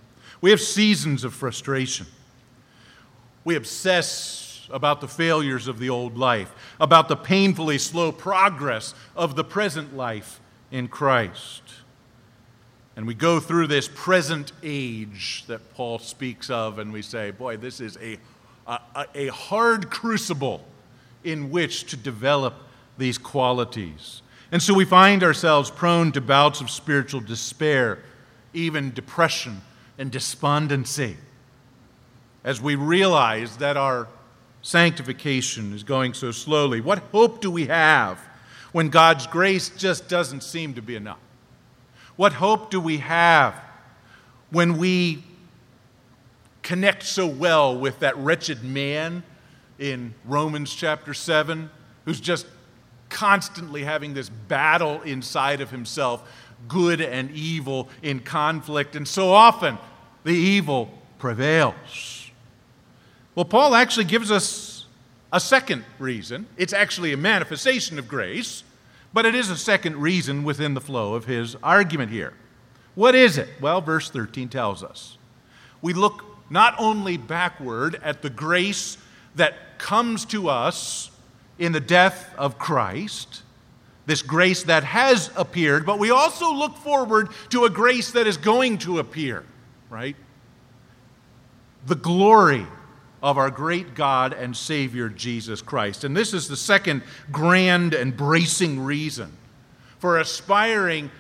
We 0.40 0.50
have 0.50 0.60
seasons 0.60 1.22
of 1.22 1.32
frustration. 1.32 2.06
We 3.44 3.54
obsess 3.54 4.47
about 4.70 5.00
the 5.00 5.08
failures 5.08 5.68
of 5.68 5.78
the 5.78 5.90
old 5.90 6.16
life, 6.16 6.54
about 6.80 7.08
the 7.08 7.16
painfully 7.16 7.78
slow 7.78 8.12
progress 8.12 8.94
of 9.16 9.36
the 9.36 9.44
present 9.44 9.96
life 9.96 10.40
in 10.70 10.88
Christ. 10.88 11.62
And 12.96 13.06
we 13.06 13.14
go 13.14 13.38
through 13.38 13.68
this 13.68 13.88
present 13.94 14.52
age 14.62 15.44
that 15.46 15.74
Paul 15.74 16.00
speaks 16.00 16.50
of, 16.50 16.78
and 16.78 16.92
we 16.92 17.02
say, 17.02 17.30
boy, 17.30 17.56
this 17.56 17.80
is 17.80 17.96
a, 18.02 18.18
a, 18.66 19.06
a 19.14 19.26
hard 19.28 19.88
crucible 19.88 20.64
in 21.22 21.50
which 21.50 21.84
to 21.90 21.96
develop 21.96 22.54
these 22.98 23.16
qualities. 23.16 24.22
And 24.50 24.62
so 24.62 24.74
we 24.74 24.84
find 24.84 25.22
ourselves 25.22 25.70
prone 25.70 26.10
to 26.12 26.20
bouts 26.20 26.60
of 26.60 26.70
spiritual 26.70 27.20
despair, 27.20 28.00
even 28.52 28.92
depression 28.92 29.60
and 29.96 30.10
despondency, 30.10 31.16
as 32.42 32.60
we 32.60 32.74
realize 32.74 33.58
that 33.58 33.76
our 33.76 34.08
sanctification 34.62 35.72
is 35.72 35.82
going 35.82 36.14
so 36.14 36.30
slowly. 36.30 36.80
What 36.80 36.98
hope 37.12 37.40
do 37.40 37.50
we 37.50 37.66
have 37.66 38.18
when 38.72 38.88
God's 38.88 39.26
grace 39.26 39.70
just 39.70 40.08
doesn't 40.08 40.42
seem 40.42 40.74
to 40.74 40.82
be 40.82 40.96
enough? 40.96 41.18
What 42.16 42.32
hope 42.32 42.70
do 42.70 42.80
we 42.80 42.98
have 42.98 43.54
when 44.50 44.78
we 44.78 45.22
connect 46.62 47.02
so 47.02 47.26
well 47.26 47.78
with 47.78 48.00
that 48.00 48.16
wretched 48.16 48.64
man 48.64 49.22
in 49.78 50.14
Romans 50.24 50.74
chapter 50.74 51.14
7 51.14 51.70
who's 52.04 52.20
just 52.20 52.46
constantly 53.08 53.84
having 53.84 54.14
this 54.14 54.28
battle 54.28 55.00
inside 55.02 55.60
of 55.60 55.70
himself, 55.70 56.28
good 56.66 57.00
and 57.00 57.30
evil 57.30 57.88
in 58.02 58.20
conflict, 58.20 58.96
and 58.96 59.06
so 59.06 59.32
often 59.32 59.78
the 60.24 60.32
evil 60.32 60.90
prevails. 61.18 62.17
Well, 63.38 63.44
Paul 63.44 63.76
actually 63.76 64.06
gives 64.06 64.32
us 64.32 64.84
a 65.32 65.38
second 65.38 65.84
reason. 66.00 66.48
It's 66.56 66.72
actually 66.72 67.12
a 67.12 67.16
manifestation 67.16 67.96
of 67.96 68.08
grace, 68.08 68.64
but 69.12 69.26
it 69.26 69.36
is 69.36 69.48
a 69.48 69.56
second 69.56 69.98
reason 69.98 70.42
within 70.42 70.74
the 70.74 70.80
flow 70.80 71.14
of 71.14 71.26
his 71.26 71.54
argument 71.62 72.10
here. 72.10 72.32
What 72.96 73.14
is 73.14 73.38
it? 73.38 73.48
Well, 73.60 73.80
verse 73.80 74.10
13 74.10 74.48
tells 74.48 74.82
us. 74.82 75.18
We 75.80 75.92
look 75.92 76.24
not 76.50 76.74
only 76.80 77.16
backward 77.16 78.00
at 78.02 78.22
the 78.22 78.30
grace 78.30 78.98
that 79.36 79.78
comes 79.78 80.24
to 80.24 80.48
us 80.48 81.12
in 81.60 81.70
the 81.70 81.78
death 81.78 82.34
of 82.36 82.58
Christ, 82.58 83.44
this 84.06 84.20
grace 84.20 84.64
that 84.64 84.82
has 84.82 85.30
appeared, 85.36 85.86
but 85.86 86.00
we 86.00 86.10
also 86.10 86.52
look 86.52 86.76
forward 86.78 87.28
to 87.50 87.66
a 87.66 87.70
grace 87.70 88.10
that 88.10 88.26
is 88.26 88.36
going 88.36 88.78
to 88.78 88.98
appear, 88.98 89.44
right? 89.90 90.16
The 91.86 91.94
glory 91.94 92.66
of 93.22 93.38
our 93.38 93.50
great 93.50 93.94
God 93.94 94.32
and 94.32 94.56
Savior 94.56 95.08
Jesus 95.08 95.62
Christ. 95.62 96.04
And 96.04 96.16
this 96.16 96.32
is 96.32 96.48
the 96.48 96.56
second 96.56 97.02
grand 97.32 97.94
and 97.94 98.16
bracing 98.16 98.80
reason 98.80 99.36
for 99.98 100.18
aspiring 100.18 101.10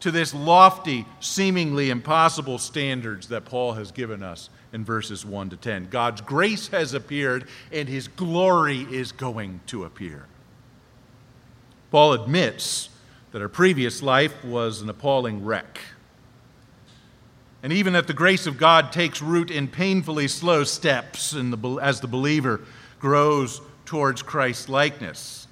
to 0.00 0.10
this 0.10 0.32
lofty, 0.34 1.06
seemingly 1.20 1.90
impossible 1.90 2.58
standards 2.58 3.28
that 3.28 3.44
Paul 3.44 3.74
has 3.74 3.92
given 3.92 4.22
us 4.22 4.48
in 4.72 4.84
verses 4.84 5.24
1 5.26 5.50
to 5.50 5.56
10. 5.56 5.88
God's 5.90 6.20
grace 6.20 6.68
has 6.68 6.94
appeared, 6.94 7.48
and 7.70 7.88
his 7.88 8.08
glory 8.08 8.80
is 8.90 9.12
going 9.12 9.60
to 9.66 9.84
appear. 9.84 10.26
Paul 11.90 12.12
admits 12.12 12.88
that 13.32 13.42
our 13.42 13.48
previous 13.48 14.02
life 14.02 14.44
was 14.44 14.80
an 14.80 14.88
appalling 14.88 15.44
wreck. 15.44 15.80
And 17.62 17.72
even 17.72 17.92
that 17.92 18.06
the 18.06 18.14
grace 18.14 18.46
of 18.46 18.56
God 18.56 18.92
takes 18.92 19.20
root 19.20 19.50
in 19.50 19.68
painfully 19.68 20.28
slow 20.28 20.64
steps 20.64 21.32
the, 21.50 21.78
as 21.82 22.00
the 22.00 22.08
believer 22.08 22.62
grows 22.98 23.60
towards 23.84 24.22
Christ's 24.22 24.68
likeness. 24.68 25.46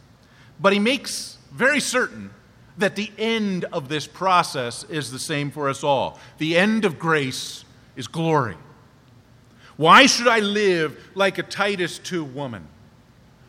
But 0.61 0.73
he 0.73 0.79
makes 0.79 1.39
very 1.53 1.81
certain 1.81 2.31
that 2.79 2.97
the 2.97 3.11
end 3.19 3.65
of 3.67 3.89
this 3.89 4.07
process 4.07 4.85
is 4.85 5.11
the 5.11 5.19
same 5.19 5.51
for 5.51 5.69
us 5.69 5.83
all. 5.83 6.19
The 6.39 6.57
end 6.57 6.85
of 6.85 6.99
grace 6.99 7.65
is 7.97 8.07
glory. 8.07 8.57
Why 9.77 10.07
should 10.07 10.29
I 10.29 10.41
live 10.41 10.99
like 11.15 11.39
a 11.39 11.43
Titus 11.43 11.99
2 11.99 12.25
woman? 12.25 12.67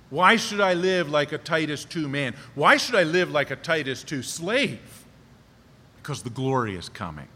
Why 0.10 0.36
should 0.36 0.60
I 0.60 0.74
live 0.74 1.10
like 1.10 1.32
a 1.32 1.38
Titus 1.38 1.86
2 1.86 2.08
man? 2.08 2.36
Why 2.56 2.78
should 2.78 2.95
I 2.95 3.04
live 3.04 3.32
like 3.32 3.52
a 3.52 3.56
Titus 3.56 4.04
2 4.04 4.24
slave? 4.24 5.06
Because 5.98 6.24
the 6.24 6.30
glory 6.32 6.76
is 6.76 6.89
coming. 6.89 7.28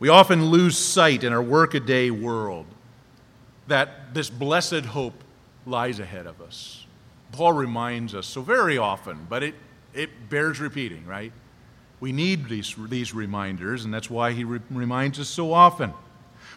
We 0.00 0.08
often 0.08 0.46
lose 0.46 0.78
sight 0.78 1.24
in 1.24 1.32
our 1.32 1.42
workaday 1.42 2.10
world 2.10 2.66
that 3.66 4.14
this 4.14 4.30
blessed 4.30 4.86
hope 4.86 5.24
lies 5.66 5.98
ahead 5.98 6.26
of 6.26 6.40
us. 6.40 6.86
Paul 7.32 7.52
reminds 7.52 8.14
us 8.14 8.26
so 8.26 8.40
very 8.40 8.78
often, 8.78 9.26
but 9.28 9.42
it, 9.42 9.54
it 9.92 10.30
bears 10.30 10.60
repeating, 10.60 11.04
right? 11.04 11.32
We 12.00 12.12
need 12.12 12.48
these, 12.48 12.74
these 12.88 13.12
reminders, 13.12 13.84
and 13.84 13.92
that's 13.92 14.08
why 14.08 14.32
he 14.32 14.44
re- 14.44 14.60
reminds 14.70 15.18
us 15.18 15.28
so 15.28 15.52
often. 15.52 15.92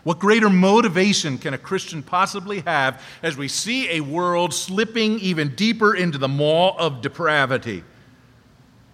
What 0.04 0.20
greater 0.20 0.50
motivation 0.50 1.38
can 1.38 1.54
a 1.54 1.58
Christian 1.58 2.02
possibly 2.02 2.62
have 2.62 3.04
as 3.22 3.38
we 3.38 3.48
see 3.48 3.90
a 3.90 4.02
world 4.02 4.54
slipping 4.54 5.20
even 5.20 5.56
deeper 5.56 5.96
into 5.96 6.18
the 6.18 6.28
maw 6.28 6.76
of 6.78 7.02
depravity? 7.02 7.84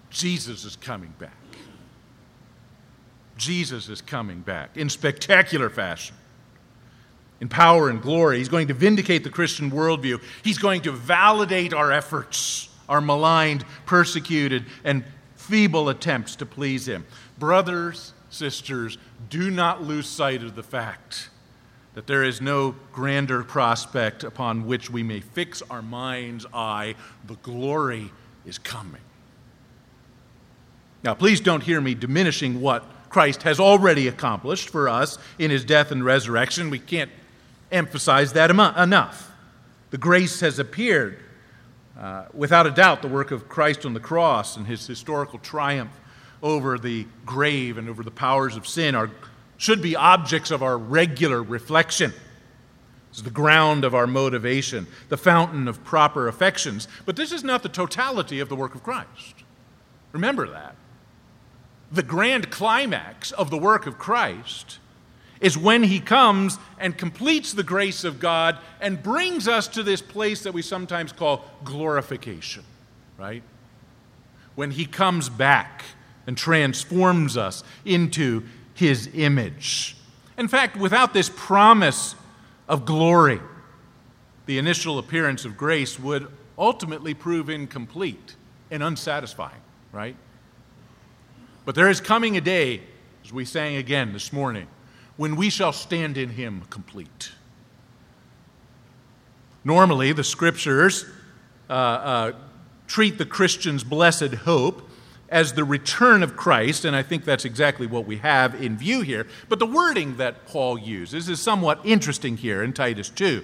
Jesus 0.09 0.65
is 0.65 0.75
coming 0.75 1.13
back. 1.19 1.36
Jesus 3.37 3.89
is 3.89 4.01
coming 4.01 4.41
back 4.41 4.75
in 4.75 4.89
spectacular 4.89 5.69
fashion, 5.69 6.15
in 7.39 7.47
power 7.47 7.89
and 7.89 8.01
glory. 8.01 8.37
He's 8.39 8.49
going 8.49 8.67
to 8.67 8.73
vindicate 8.73 9.23
the 9.23 9.29
Christian 9.29 9.71
worldview, 9.71 10.21
He's 10.43 10.57
going 10.57 10.81
to 10.83 10.91
validate 10.91 11.73
our 11.73 11.91
efforts, 11.91 12.69
our 12.89 13.01
maligned, 13.01 13.63
persecuted, 13.85 14.65
and 14.83 15.03
feeble 15.35 15.89
attempts 15.89 16.35
to 16.37 16.45
please 16.45 16.87
Him. 16.87 17.05
Brothers, 17.39 18.13
sisters, 18.29 18.97
do 19.29 19.51
not 19.51 19.83
lose 19.83 20.07
sight 20.07 20.43
of 20.43 20.55
the 20.55 20.63
fact 20.63 21.29
that 21.93 22.05
there 22.05 22.23
is 22.23 22.41
no 22.41 22.75
grander 22.91 23.43
prospect 23.43 24.23
upon 24.23 24.67
which 24.67 24.89
we 24.89 25.01
may 25.01 25.19
fix 25.19 25.63
our 25.69 25.81
mind's 25.81 26.45
eye. 26.53 26.93
The 27.25 27.35
glory 27.37 28.11
is 28.45 28.59
coming. 28.59 29.01
Now, 31.03 31.15
please 31.15 31.39
don't 31.39 31.63
hear 31.63 31.81
me 31.81 31.95
diminishing 31.95 32.61
what 32.61 32.85
Christ 33.17 33.41
has 33.41 33.59
already 33.59 34.07
accomplished 34.07 34.69
for 34.69 34.87
us 34.87 35.17
in 35.39 35.49
his 35.49 35.65
death 35.65 35.91
and 35.91 36.05
resurrection. 36.05 36.69
We 36.69 36.77
can't 36.77 37.09
emphasize 37.71 38.33
that 38.33 38.51
enough. 38.51 39.31
The 39.89 39.97
grace 39.97 40.41
has 40.41 40.59
appeared. 40.59 41.17
Uh, 41.99 42.25
without 42.31 42.67
a 42.67 42.69
doubt, 42.69 43.01
the 43.01 43.07
work 43.07 43.31
of 43.31 43.49
Christ 43.49 43.87
on 43.87 43.95
the 43.95 43.99
cross 43.99 44.55
and 44.55 44.67
his 44.67 44.85
historical 44.85 45.39
triumph 45.39 45.99
over 46.43 46.77
the 46.77 47.07
grave 47.25 47.79
and 47.79 47.89
over 47.89 48.03
the 48.03 48.11
powers 48.11 48.55
of 48.55 48.67
sin 48.67 48.93
are, 48.93 49.09
should 49.57 49.81
be 49.81 49.95
objects 49.95 50.51
of 50.51 50.61
our 50.61 50.77
regular 50.77 51.41
reflection. 51.41 52.13
It's 53.09 53.23
the 53.23 53.31
ground 53.31 53.83
of 53.83 53.95
our 53.95 54.05
motivation, 54.05 54.85
the 55.09 55.17
fountain 55.17 55.67
of 55.67 55.83
proper 55.83 56.27
affections. 56.27 56.87
But 57.07 57.15
this 57.15 57.31
is 57.31 57.43
not 57.43 57.63
the 57.63 57.69
totality 57.69 58.39
of 58.39 58.47
the 58.47 58.55
work 58.55 58.75
of 58.75 58.83
Christ. 58.83 59.43
Remember 60.11 60.47
that. 60.49 60.75
The 61.91 62.03
grand 62.03 62.51
climax 62.51 63.31
of 63.31 63.49
the 63.49 63.57
work 63.57 63.87
of 63.87 63.97
Christ 63.97 64.79
is 65.39 65.57
when 65.57 65.83
he 65.83 65.99
comes 65.99 66.57
and 66.79 66.97
completes 66.97 67.53
the 67.53 67.63
grace 67.63 68.03
of 68.03 68.19
God 68.19 68.57
and 68.81 69.01
brings 69.01 69.47
us 69.47 69.67
to 69.69 69.83
this 69.83 70.01
place 70.01 70.43
that 70.43 70.53
we 70.53 70.61
sometimes 70.61 71.11
call 71.11 71.45
glorification, 71.63 72.63
right? 73.17 73.43
When 74.55 74.71
he 74.71 74.85
comes 74.85 75.29
back 75.29 75.83
and 76.25 76.37
transforms 76.37 77.37
us 77.37 77.63
into 77.85 78.43
his 78.73 79.09
image. 79.13 79.95
In 80.37 80.47
fact, 80.47 80.75
without 80.75 81.13
this 81.13 81.31
promise 81.33 82.15
of 82.67 82.85
glory, 82.85 83.39
the 84.45 84.57
initial 84.57 84.99
appearance 84.99 85.45
of 85.45 85.57
grace 85.57 85.99
would 85.99 86.27
ultimately 86.57 87.13
prove 87.13 87.49
incomplete 87.49 88.35
and 88.71 88.83
unsatisfying, 88.83 89.61
right? 89.91 90.15
But 91.67 91.75
there 91.75 91.89
is 91.89 91.99
coming 91.99 92.37
a 92.37 92.41
day, 92.41 92.79
as 93.25 93.33
we 93.33 93.43
sang 93.43 93.75
again 93.75 94.13
this 94.13 94.31
morning, 94.31 94.67
when 95.17 95.35
we 95.35 95.49
shall 95.49 95.73
stand 95.73 96.17
in 96.17 96.29
him 96.29 96.63
complete. 96.69 97.33
Normally, 99.65 100.13
the 100.13 100.23
scriptures 100.23 101.03
uh, 101.69 101.73
uh, 101.73 102.31
treat 102.87 103.17
the 103.17 103.25
Christian's 103.25 103.83
blessed 103.83 104.33
hope 104.35 104.89
as 105.27 105.55
the 105.55 105.65
return 105.65 106.23
of 106.23 106.37
Christ, 106.37 106.85
and 106.85 106.95
I 106.95 107.03
think 107.03 107.25
that's 107.25 107.43
exactly 107.43 107.85
what 107.85 108.05
we 108.05 108.15
have 108.19 108.55
in 108.63 108.77
view 108.77 109.01
here. 109.01 109.27
But 109.49 109.59
the 109.59 109.65
wording 109.65 110.15
that 110.15 110.45
Paul 110.45 110.77
uses 110.77 111.27
is 111.27 111.41
somewhat 111.41 111.81
interesting 111.83 112.37
here 112.37 112.63
in 112.63 112.71
Titus 112.71 113.09
2. 113.09 113.43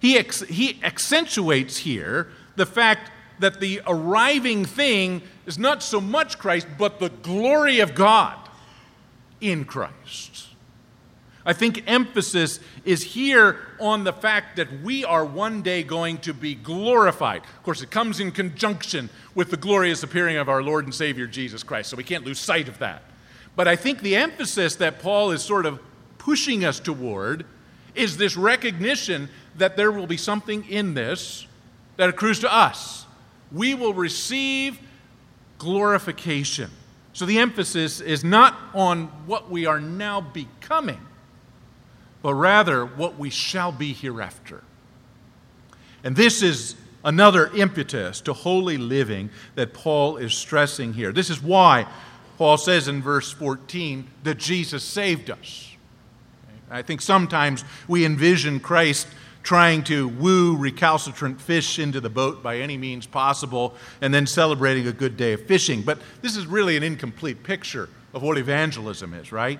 He, 0.00 0.18
ex- 0.18 0.40
he 0.40 0.82
accentuates 0.82 1.76
here 1.76 2.32
the 2.56 2.66
fact 2.66 3.12
that 3.38 3.60
the 3.60 3.80
arriving 3.86 4.64
thing 4.64 5.22
is 5.46 5.58
not 5.58 5.82
so 5.82 6.00
much 6.00 6.38
Christ, 6.38 6.66
but 6.78 6.98
the 6.98 7.10
glory 7.10 7.80
of 7.80 7.94
God 7.94 8.38
in 9.40 9.64
Christ. 9.64 10.48
I 11.44 11.52
think 11.52 11.82
emphasis 11.88 12.60
is 12.84 13.02
here 13.02 13.58
on 13.80 14.04
the 14.04 14.12
fact 14.12 14.56
that 14.56 14.82
we 14.82 15.04
are 15.04 15.24
one 15.24 15.62
day 15.62 15.82
going 15.82 16.18
to 16.18 16.32
be 16.32 16.54
glorified. 16.54 17.42
Of 17.42 17.62
course, 17.64 17.82
it 17.82 17.90
comes 17.90 18.20
in 18.20 18.30
conjunction 18.30 19.10
with 19.34 19.50
the 19.50 19.56
glorious 19.56 20.04
appearing 20.04 20.36
of 20.36 20.48
our 20.48 20.62
Lord 20.62 20.84
and 20.84 20.94
Savior 20.94 21.26
Jesus 21.26 21.64
Christ, 21.64 21.90
so 21.90 21.96
we 21.96 22.04
can't 22.04 22.24
lose 22.24 22.38
sight 22.38 22.68
of 22.68 22.78
that. 22.78 23.02
But 23.56 23.66
I 23.66 23.74
think 23.74 24.00
the 24.00 24.16
emphasis 24.16 24.76
that 24.76 25.00
Paul 25.00 25.32
is 25.32 25.42
sort 25.42 25.66
of 25.66 25.80
pushing 26.18 26.64
us 26.64 26.78
toward 26.78 27.44
is 27.94 28.16
this 28.16 28.36
recognition 28.36 29.28
that 29.56 29.76
there 29.76 29.90
will 29.90 30.06
be 30.06 30.16
something 30.16 30.64
in 30.68 30.94
this 30.94 31.46
that 31.96 32.08
accrues 32.08 32.38
to 32.40 32.54
us. 32.54 33.06
We 33.50 33.74
will 33.74 33.92
receive 33.92 34.78
glorification. 35.62 36.70
So 37.14 37.24
the 37.24 37.38
emphasis 37.38 38.00
is 38.00 38.22
not 38.22 38.58
on 38.74 39.06
what 39.26 39.50
we 39.50 39.64
are 39.66 39.80
now 39.80 40.20
becoming 40.20 41.00
but 42.22 42.34
rather 42.34 42.86
what 42.86 43.18
we 43.18 43.28
shall 43.28 43.72
be 43.72 43.92
hereafter. 43.92 44.62
And 46.04 46.16
this 46.16 46.42
is 46.42 46.76
another 47.04 47.48
impetus 47.54 48.20
to 48.22 48.32
holy 48.32 48.78
living 48.78 49.28
that 49.56 49.74
Paul 49.74 50.16
is 50.16 50.32
stressing 50.32 50.94
here. 50.94 51.12
This 51.12 51.30
is 51.30 51.42
why 51.42 51.86
Paul 52.38 52.56
says 52.56 52.88
in 52.88 53.02
verse 53.02 53.32
14 53.32 54.08
that 54.22 54.38
Jesus 54.38 54.84
saved 54.84 55.30
us. 55.30 55.68
I 56.70 56.82
think 56.82 57.02
sometimes 57.02 57.64
we 57.86 58.04
envision 58.04 58.58
Christ 58.60 59.08
trying 59.42 59.82
to 59.84 60.08
woo 60.08 60.56
recalcitrant 60.56 61.40
fish 61.40 61.78
into 61.78 62.00
the 62.00 62.10
boat 62.10 62.42
by 62.42 62.58
any 62.58 62.76
means 62.76 63.06
possible 63.06 63.74
and 64.00 64.14
then 64.14 64.26
celebrating 64.26 64.86
a 64.86 64.92
good 64.92 65.16
day 65.16 65.32
of 65.32 65.46
fishing. 65.46 65.82
But 65.82 65.98
this 66.20 66.36
is 66.36 66.46
really 66.46 66.76
an 66.76 66.82
incomplete 66.82 67.42
picture 67.42 67.88
of 68.14 68.22
what 68.22 68.38
evangelism 68.38 69.14
is, 69.14 69.32
right? 69.32 69.58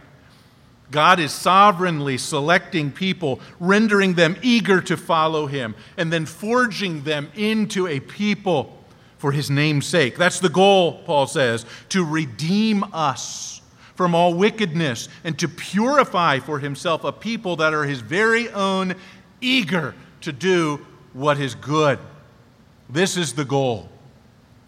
God 0.90 1.18
is 1.21 1.33
sovereignly 1.33 2.18
selecting 2.18 2.92
people, 2.92 3.40
rendering 3.59 4.14
them 4.14 4.37
eager 4.42 4.81
to 4.83 4.97
follow 4.97 5.47
him, 5.47 5.75
and 5.97 6.12
then 6.12 6.27
forging 6.27 7.03
them 7.05 7.31
into 7.35 7.87
a 7.88 7.99
people 7.99 8.79
for 9.16 9.33
his 9.33 9.51
name's 9.51 9.87
sake. 9.87 10.16
That's 10.16 10.38
the 10.38 10.49
goal, 10.49 11.03
Paul 11.05 11.27
says, 11.27 11.64
to 11.88 12.05
redeem 12.05 12.85
us 12.92 13.62
from 13.95 14.14
all 14.14 14.35
wickedness 14.35 15.09
and 15.25 15.38
to 15.38 15.49
purify 15.49 16.40
for 16.40 16.59
himself 16.59 17.05
a 17.05 17.12
people 17.12 17.57
that 17.57 17.73
are 17.73 17.85
his 17.85 18.01
very 18.01 18.51
own, 18.51 18.95
eager 19.42 19.94
to 20.22 20.33
do 20.33 20.87
what 21.12 21.38
is 21.38 21.55
good. 21.55 21.98
This 22.88 23.16
is 23.16 23.35
the 23.35 23.44
goal. 23.44 23.88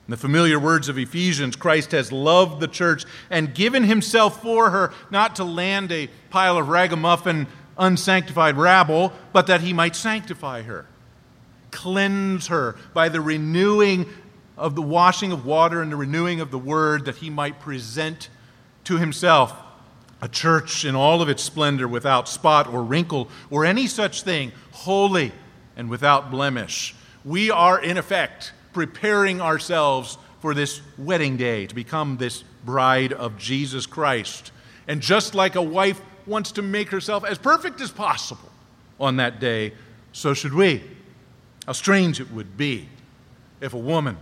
In 0.07 0.11
the 0.11 0.17
familiar 0.19 0.59
words 0.59 0.91
of 0.91 0.99
Ephesians, 0.99 1.57
Christ 1.57 1.93
has 1.93 2.13
loved 2.13 2.61
the 2.61 2.69
church 2.69 3.05
and 3.31 3.55
given 3.55 3.85
himself 3.85 4.43
for 4.43 4.71
her, 4.71 4.93
not 5.11 5.37
to 5.37 5.45
land 5.45 5.91
a 5.91 6.11
pile 6.29 6.59
of 6.59 6.69
ragamuffin, 6.69 7.47
unsanctified 7.79 8.57
rabble, 8.57 9.13
but 9.33 9.47
that 9.47 9.63
he 9.63 9.73
might 9.73 9.97
sanctify 9.97 10.63
her, 10.63 10.87
cleanse 11.71 12.49
her 12.49 12.77
by 12.93 13.09
the 13.09 13.23
renewing 13.23 14.07
of 14.59 14.75
the 14.75 14.83
washing 14.83 15.33
of 15.33 15.47
water 15.47 15.81
and 15.81 15.91
the 15.91 15.97
renewing 15.97 16.41
of 16.41 16.51
the 16.51 16.59
word, 16.59 17.07
that 17.07 17.17
he 17.17 17.31
might 17.31 17.59
present 17.59 18.29
to 18.85 18.99
himself 18.99 19.64
a 20.25 20.29
church 20.29 20.87
in 20.87 20.95
all 20.95 21.21
of 21.21 21.29
its 21.29 21.43
splendor, 21.43 21.87
without 21.87 22.31
spot 22.31 22.67
or 22.67 22.83
wrinkle 22.83 23.29
or 23.51 23.67
any 23.67 23.87
such 23.87 24.23
thing, 24.23 24.53
holy 24.73 25.31
and 25.77 25.91
without 25.91 26.31
blemish. 26.31 26.95
We 27.27 27.51
are, 27.51 27.79
in 27.79 27.99
effect, 27.99 28.55
preparing 28.73 29.43
ourselves 29.43 30.17
for 30.41 30.55
this 30.55 30.81
wedding 30.97 31.37
day 31.37 31.67
to 31.67 31.75
become 31.75 32.17
this 32.17 32.43
bride 32.65 33.13
of 33.13 33.37
Jesus 33.37 33.85
Christ. 33.85 34.51
And 34.89 35.03
just 35.03 35.35
like 35.35 35.57
a 35.57 35.63
wife 35.63 36.01
wants 36.25 36.53
to 36.53 36.63
make 36.63 36.89
herself 36.89 37.23
as 37.23 37.37
perfect 37.37 37.83
as 37.83 37.91
possible 37.91 38.51
on 38.99 39.17
that 39.17 39.41
day, 39.41 39.75
so 40.13 40.33
should 40.33 40.55
we. 40.55 40.83
How 41.67 41.73
strange 41.73 42.19
it 42.19 42.31
would 42.31 42.57
be 42.57 42.89
if 43.61 43.75
a 43.75 43.79
woman 43.79 44.17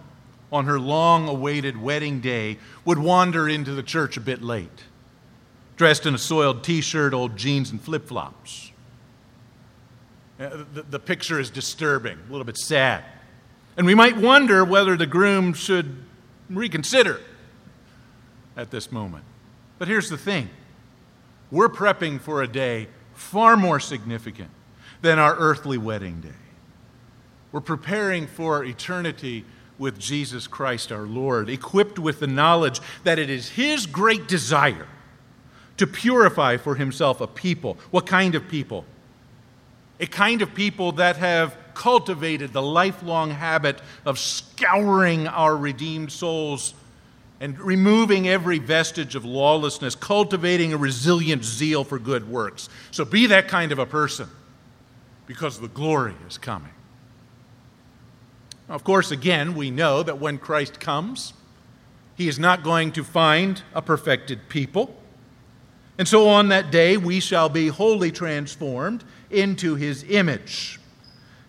on 0.51 0.65
her 0.65 0.81
long 0.81 1.29
awaited 1.29 1.81
wedding 1.81 2.21
day 2.21 2.59
would 2.85 2.99
wander 2.99 3.49
into 3.49 3.73
the 3.73 3.85
church 3.85 4.17
a 4.17 4.21
bit 4.21 4.43
late, 4.43 4.83
dressed 5.83 6.07
in 6.07 6.14
a 6.14 6.18
soiled 6.18 6.62
t 6.62 6.81
shirt, 6.81 7.12
old 7.12 7.37
jeans, 7.37 7.73
and 7.73 7.81
flip 7.81 8.07
flops. 8.07 8.71
Uh, 10.38 10.62
the, 10.73 10.83
the 10.83 10.99
picture 11.01 11.40
is 11.40 11.51
disturbing, 11.51 12.16
a 12.16 12.31
little 12.31 12.45
bit 12.45 12.57
sad. 12.57 13.03
And 13.77 13.85
we 13.85 13.97
might 13.97 14.16
wonder 14.16 14.64
whether 14.64 14.97
the 14.97 15.09
groom 15.09 15.53
should 15.53 15.97
reconsider 16.49 17.21
at 18.57 18.71
this 18.71 18.92
moment. 18.92 19.25
But 19.81 19.88
here's 19.88 20.09
the 20.09 20.16
thing 20.16 20.51
we're 21.51 21.68
prepping 21.68 22.21
for 22.21 22.42
a 22.42 22.47
day 22.47 22.87
far 23.14 23.57
more 23.57 23.81
significant 23.81 24.51
than 25.01 25.18
our 25.18 25.35
earthly 25.35 25.79
wedding 25.79 26.21
day. 26.21 26.29
We're 27.51 27.61
preparing 27.61 28.29
for 28.29 28.64
eternity 28.64 29.45
with 29.79 29.99
Jesus 29.99 30.47
Christ 30.47 30.92
our 30.92 31.07
Lord, 31.09 31.51
equipped 31.51 31.99
with 31.99 32.21
the 32.21 32.29
knowledge 32.29 32.79
that 33.03 33.18
it 33.18 33.29
is 33.29 33.49
His 33.49 33.87
great 33.87 34.29
desire 34.29 34.87
to 35.77 35.87
purify 35.87 36.57
for 36.57 36.75
Himself 36.75 37.21
a 37.21 37.27
people. 37.27 37.77
What 37.91 38.07
kind 38.07 38.35
of 38.35 38.49
people? 38.49 38.85
A 40.01 40.07
kind 40.07 40.43
of 40.43 40.55
people 40.55 40.93
that 40.93 41.17
have 41.17 41.57
cultivated 41.75 42.53
the 42.53 42.63
lifelong 42.63 43.31
habit 43.31 43.81
of 44.05 44.19
scouring 44.19 45.27
our 45.27 45.57
redeemed 45.57 46.13
souls 46.13 46.75
and 47.41 47.59
removing 47.59 48.29
every 48.29 48.59
vestige 48.59 49.17
of 49.17 49.25
lawlessness, 49.25 49.97
cultivating 49.97 50.73
a 50.73 50.77
resilient 50.77 51.45
zeal 51.45 51.83
for 51.83 51.99
good 51.99 52.29
works. 52.29 52.69
So 52.93 53.05
be 53.05 53.27
that 53.27 53.49
kind 53.49 53.73
of 53.73 53.81
a 53.81 53.87
person 53.87 54.29
because 55.27 55.59
the 55.59 55.69
glory 55.69 56.15
is 56.29 56.39
coming. 56.39 56.71
Of 58.69 58.85
course, 58.85 59.11
again, 59.11 59.55
we 59.55 59.71
know 59.71 60.03
that 60.03 60.19
when 60.19 60.39
Christ 60.39 60.79
comes, 60.79 61.33
he 62.15 62.29
is 62.29 62.39
not 62.39 62.63
going 62.63 62.93
to 62.93 63.03
find 63.03 63.61
a 63.75 63.83
perfected 63.83 64.49
people. 64.49 64.95
And 65.99 66.09
so 66.09 66.29
on 66.29 66.49
that 66.49 66.71
day, 66.71 66.97
we 66.97 67.21
shall 67.21 67.49
be 67.49 67.69
wholly 67.69 68.11
transformed 68.11 69.05
into 69.31 69.75
his 69.75 70.05
image. 70.09 70.81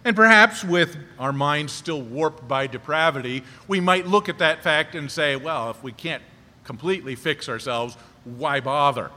And 0.05 0.15
perhaps 0.15 0.63
with 0.63 0.97
our 1.17 1.31
minds 1.31 1.71
still 1.71 2.01
warped 2.01 2.47
by 2.47 2.67
depravity, 2.67 3.43
we 3.67 3.79
might 3.79 4.05
look 4.05 4.27
at 4.27 4.39
that 4.39 4.61
fact 4.61 4.95
and 4.95 5.09
say, 5.09 5.35
well, 5.35 5.69
if 5.69 5.81
we 5.81 5.93
can't 5.93 6.23
completely 6.65 7.15
fix 7.15 7.47
ourselves, 7.47 7.95
why 8.25 8.59
bother? 8.59 9.11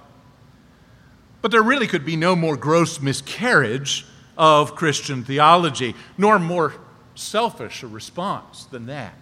But 1.42 1.50
there 1.50 1.62
really 1.62 1.86
could 1.86 2.04
be 2.04 2.16
no 2.16 2.36
more 2.36 2.56
gross 2.56 3.00
miscarriage 3.00 4.06
of 4.36 4.74
Christian 4.76 5.24
theology, 5.24 5.94
nor 6.16 6.38
more 6.38 6.74
selfish 7.14 7.82
a 7.82 7.86
response 7.86 8.64
than 8.66 8.86
that. 8.86 9.14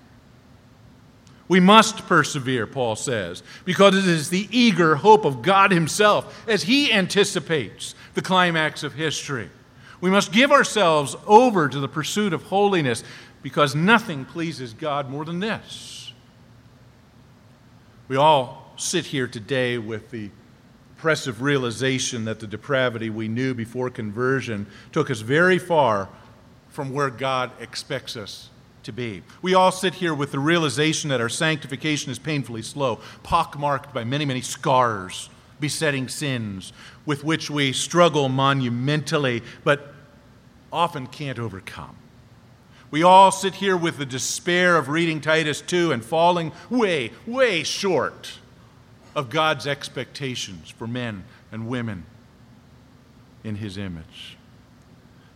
We 1.46 1.60
must 1.60 2.06
persevere, 2.06 2.66
Paul 2.66 2.96
says, 2.96 3.42
because 3.64 3.94
it 3.96 4.06
is 4.06 4.30
the 4.30 4.48
eager 4.50 4.96
hope 4.96 5.24
of 5.24 5.42
God 5.42 5.72
Himself 5.72 6.48
as 6.48 6.62
He 6.62 6.92
anticipates 6.92 7.94
the 8.14 8.22
climax 8.22 8.82
of 8.82 8.94
history. 8.94 9.50
We 10.00 10.10
must 10.10 10.32
give 10.32 10.50
ourselves 10.50 11.16
over 11.26 11.68
to 11.68 11.80
the 11.80 11.88
pursuit 11.88 12.32
of 12.32 12.44
holiness 12.44 13.04
because 13.42 13.74
nothing 13.74 14.24
pleases 14.24 14.72
God 14.72 15.10
more 15.10 15.24
than 15.24 15.40
this. 15.40 16.12
We 18.08 18.16
all 18.16 18.72
sit 18.76 19.06
here 19.06 19.26
today 19.26 19.78
with 19.78 20.10
the 20.10 20.30
oppressive 20.96 21.42
realization 21.42 22.24
that 22.24 22.40
the 22.40 22.46
depravity 22.46 23.10
we 23.10 23.28
knew 23.28 23.52
before 23.52 23.90
conversion 23.90 24.66
took 24.92 25.10
us 25.10 25.20
very 25.20 25.58
far 25.58 26.08
from 26.70 26.92
where 26.92 27.10
God 27.10 27.50
expects 27.60 28.16
us 28.16 28.48
to 28.84 28.92
be. 28.92 29.22
We 29.42 29.54
all 29.54 29.72
sit 29.72 29.94
here 29.94 30.14
with 30.14 30.32
the 30.32 30.38
realization 30.38 31.10
that 31.10 31.20
our 31.20 31.28
sanctification 31.28 32.10
is 32.10 32.18
painfully 32.18 32.62
slow, 32.62 33.00
pockmarked 33.22 33.92
by 33.92 34.04
many, 34.04 34.24
many 34.24 34.40
scars, 34.40 35.28
besetting 35.60 36.08
sins 36.08 36.72
with 37.06 37.24
which 37.24 37.50
we 37.50 37.72
struggle 37.72 38.28
monumentally, 38.28 39.42
but 39.62 39.94
often 40.72 41.06
can't 41.06 41.38
overcome. 41.38 41.96
We 42.90 43.02
all 43.02 43.32
sit 43.32 43.54
here 43.54 43.76
with 43.76 43.98
the 43.98 44.06
despair 44.06 44.76
of 44.76 44.88
reading 44.88 45.20
Titus 45.20 45.60
2 45.60 45.90
and 45.90 46.04
falling 46.04 46.52
way, 46.70 47.10
way 47.26 47.62
short 47.62 48.38
of 49.14 49.30
God's 49.30 49.66
expectations 49.66 50.70
for 50.70 50.86
men 50.86 51.24
and 51.50 51.66
women 51.66 52.06
in 53.42 53.56
His 53.56 53.78
image. 53.78 54.36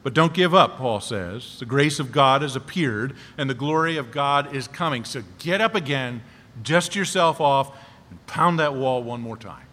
But 0.03 0.15
don't 0.15 0.33
give 0.33 0.55
up, 0.55 0.79
Paul 0.79 1.01
says. 1.01 1.59
The 1.59 1.67
grace 1.67 1.99
of 1.99 2.13
God 2.13 2.43
has 2.43 2.57
appeared, 2.57 3.15
and 3.37 3.51
the 3.51 3.55
glory 3.55 3.97
of 3.97 4.11
God 4.11 4.55
is 4.55 4.69
coming. 4.69 5.05
So 5.05 5.23
get 5.39 5.61
up 5.61 5.75
again, 5.75 6.23
dust 6.63 6.95
yourself 6.95 7.41
off, 7.41 7.77
and 8.11 8.25
pound 8.27 8.59
that 8.59 8.75
wall 8.75 9.03
one 9.03 9.21
more 9.21 9.37
time. 9.37 9.67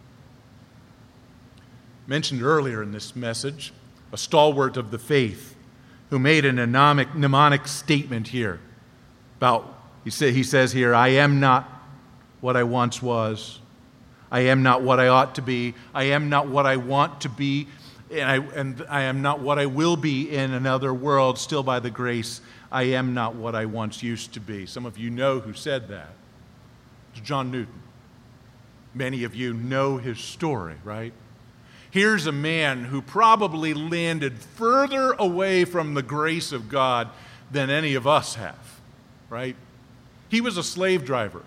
Mentioned 2.06 2.42
earlier 2.42 2.82
in 2.82 2.92
this 2.92 3.16
message, 3.16 3.72
a 4.12 4.18
stalwart 4.18 4.76
of 4.76 4.90
the 4.90 4.98
faith 4.98 5.56
who 6.10 6.18
made 6.18 6.44
a 6.44 6.52
mnemonic, 6.52 7.14
mnemonic 7.14 7.66
statement 7.66 8.28
here 8.28 8.60
about, 9.38 9.78
he, 10.04 10.10
say, 10.10 10.32
he 10.32 10.42
says 10.42 10.72
here, 10.72 10.94
I 10.94 11.08
am 11.08 11.40
not 11.40 11.68
what 12.40 12.56
I 12.56 12.62
once 12.62 13.02
was. 13.02 13.60
I 14.30 14.40
am 14.40 14.62
not 14.62 14.82
what 14.82 15.00
I 15.00 15.08
ought 15.08 15.34
to 15.36 15.42
be. 15.42 15.74
I 15.94 16.04
am 16.04 16.28
not 16.28 16.48
what 16.48 16.66
I 16.66 16.76
want 16.76 17.20
to 17.22 17.28
be. 17.28 17.68
And 18.10 18.22
I, 18.22 18.36
and 18.36 18.86
I 18.88 19.02
am 19.02 19.20
not 19.20 19.40
what 19.40 19.58
I 19.58 19.66
will 19.66 19.96
be 19.96 20.30
in 20.30 20.52
another 20.52 20.94
world, 20.94 21.38
still 21.38 21.62
by 21.62 21.80
the 21.80 21.90
grace. 21.90 22.40
I 22.70 22.84
am 22.84 23.14
not 23.14 23.34
what 23.34 23.54
I 23.54 23.66
once 23.66 24.02
used 24.02 24.34
to 24.34 24.40
be. 24.40 24.66
Some 24.66 24.86
of 24.86 24.96
you 24.98 25.10
know 25.10 25.40
who 25.40 25.52
said 25.52 25.88
that. 25.88 26.10
It's 27.12 27.26
John 27.26 27.50
Newton. 27.50 27.82
Many 28.94 29.24
of 29.24 29.34
you 29.34 29.52
know 29.52 29.96
his 29.96 30.18
story, 30.18 30.76
right? 30.84 31.12
Here's 31.90 32.26
a 32.26 32.32
man 32.32 32.84
who 32.84 33.00
probably 33.00 33.72
landed 33.74 34.38
further 34.38 35.12
away 35.12 35.64
from 35.64 35.94
the 35.94 36.02
grace 36.02 36.52
of 36.52 36.68
God 36.68 37.08
than 37.50 37.70
any 37.70 37.94
of 37.94 38.06
us 38.06 38.34
have, 38.34 38.80
right? 39.30 39.56
He 40.28 40.40
was 40.40 40.56
a 40.56 40.62
slave 40.62 41.04
driver, 41.04 41.42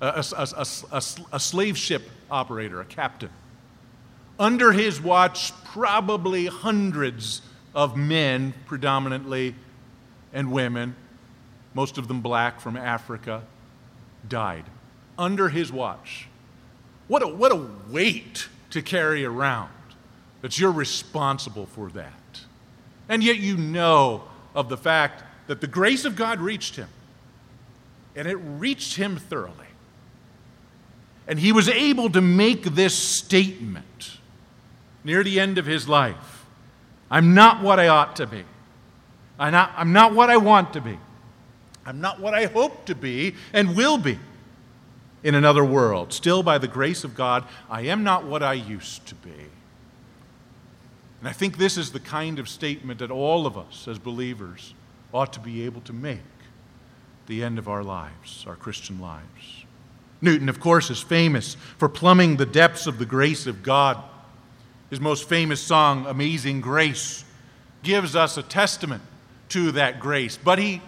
a, 0.00 0.24
a, 0.36 0.46
a, 0.92 1.02
a 1.32 1.40
slave 1.40 1.76
ship 1.76 2.08
operator, 2.30 2.80
a 2.80 2.84
captain. 2.84 3.30
Under 4.38 4.72
his 4.72 5.00
watch, 5.00 5.52
probably 5.64 6.46
hundreds 6.46 7.42
of 7.74 7.96
men, 7.96 8.54
predominantly, 8.66 9.54
and 10.32 10.52
women, 10.52 10.94
most 11.74 11.98
of 11.98 12.08
them 12.08 12.20
black 12.20 12.60
from 12.60 12.76
Africa, 12.76 13.42
died. 14.28 14.64
Under 15.18 15.48
his 15.48 15.72
watch. 15.72 16.28
What 17.08 17.22
a, 17.22 17.28
what 17.28 17.52
a 17.52 17.66
weight 17.90 18.48
to 18.70 18.82
carry 18.82 19.24
around 19.24 19.70
that 20.42 20.58
you're 20.58 20.72
responsible 20.72 21.66
for 21.66 21.90
that. 21.90 22.12
And 23.08 23.22
yet 23.22 23.38
you 23.38 23.56
know 23.56 24.24
of 24.54 24.68
the 24.68 24.76
fact 24.76 25.22
that 25.46 25.60
the 25.60 25.66
grace 25.66 26.04
of 26.04 26.16
God 26.16 26.40
reached 26.40 26.76
him, 26.76 26.88
and 28.14 28.26
it 28.26 28.36
reached 28.36 28.96
him 28.96 29.16
thoroughly. 29.16 29.66
And 31.28 31.38
he 31.38 31.52
was 31.52 31.68
able 31.68 32.10
to 32.10 32.20
make 32.20 32.62
this 32.62 32.94
statement 32.94 34.15
near 35.06 35.24
the 35.24 35.40
end 35.40 35.56
of 35.56 35.64
his 35.64 35.88
life 35.88 36.44
I'm 37.10 37.34
not 37.34 37.62
what 37.62 37.78
I 37.78 37.86
ought 37.86 38.16
to 38.16 38.26
be. 38.26 38.42
I'm 39.38 39.52
not, 39.52 39.72
I'm 39.76 39.92
not 39.92 40.12
what 40.12 40.28
I 40.28 40.38
want 40.38 40.72
to 40.72 40.80
be. 40.80 40.98
I'm 41.84 42.00
not 42.00 42.18
what 42.18 42.34
I 42.34 42.46
hope 42.46 42.86
to 42.86 42.96
be 42.96 43.36
and 43.52 43.76
will 43.76 43.96
be 43.96 44.18
in 45.22 45.36
another 45.36 45.64
world. 45.64 46.12
Still, 46.12 46.42
by 46.42 46.58
the 46.58 46.66
grace 46.66 47.04
of 47.04 47.14
God, 47.14 47.44
I 47.70 47.82
am 47.82 48.02
not 48.02 48.24
what 48.24 48.42
I 48.42 48.54
used 48.54 49.06
to 49.06 49.14
be. 49.14 49.30
And 51.20 51.28
I 51.28 51.32
think 51.32 51.58
this 51.58 51.78
is 51.78 51.92
the 51.92 52.00
kind 52.00 52.40
of 52.40 52.48
statement 52.48 52.98
that 52.98 53.12
all 53.12 53.46
of 53.46 53.56
us 53.56 53.86
as 53.86 54.00
believers 54.00 54.74
ought 55.14 55.32
to 55.34 55.40
be 55.40 55.64
able 55.64 55.82
to 55.82 55.92
make 55.92 56.18
the 57.28 57.44
end 57.44 57.58
of 57.58 57.68
our 57.68 57.84
lives, 57.84 58.44
our 58.48 58.56
Christian 58.56 59.00
lives. 59.00 59.64
Newton, 60.20 60.48
of 60.48 60.58
course, 60.58 60.90
is 60.90 61.00
famous 61.00 61.56
for 61.78 61.88
plumbing 61.88 62.36
the 62.36 62.46
depths 62.46 62.86
of 62.86 62.98
the 62.98 63.06
grace 63.06 63.46
of 63.46 63.62
God. 63.62 64.02
His 64.90 65.00
most 65.00 65.28
famous 65.28 65.60
song, 65.60 66.06
Amazing 66.06 66.60
Grace, 66.60 67.24
gives 67.82 68.14
us 68.14 68.36
a 68.36 68.42
testament 68.42 69.02
to 69.50 69.72
that 69.72 70.00
grace. 70.00 70.38
But 70.42 70.58
he 70.58 70.80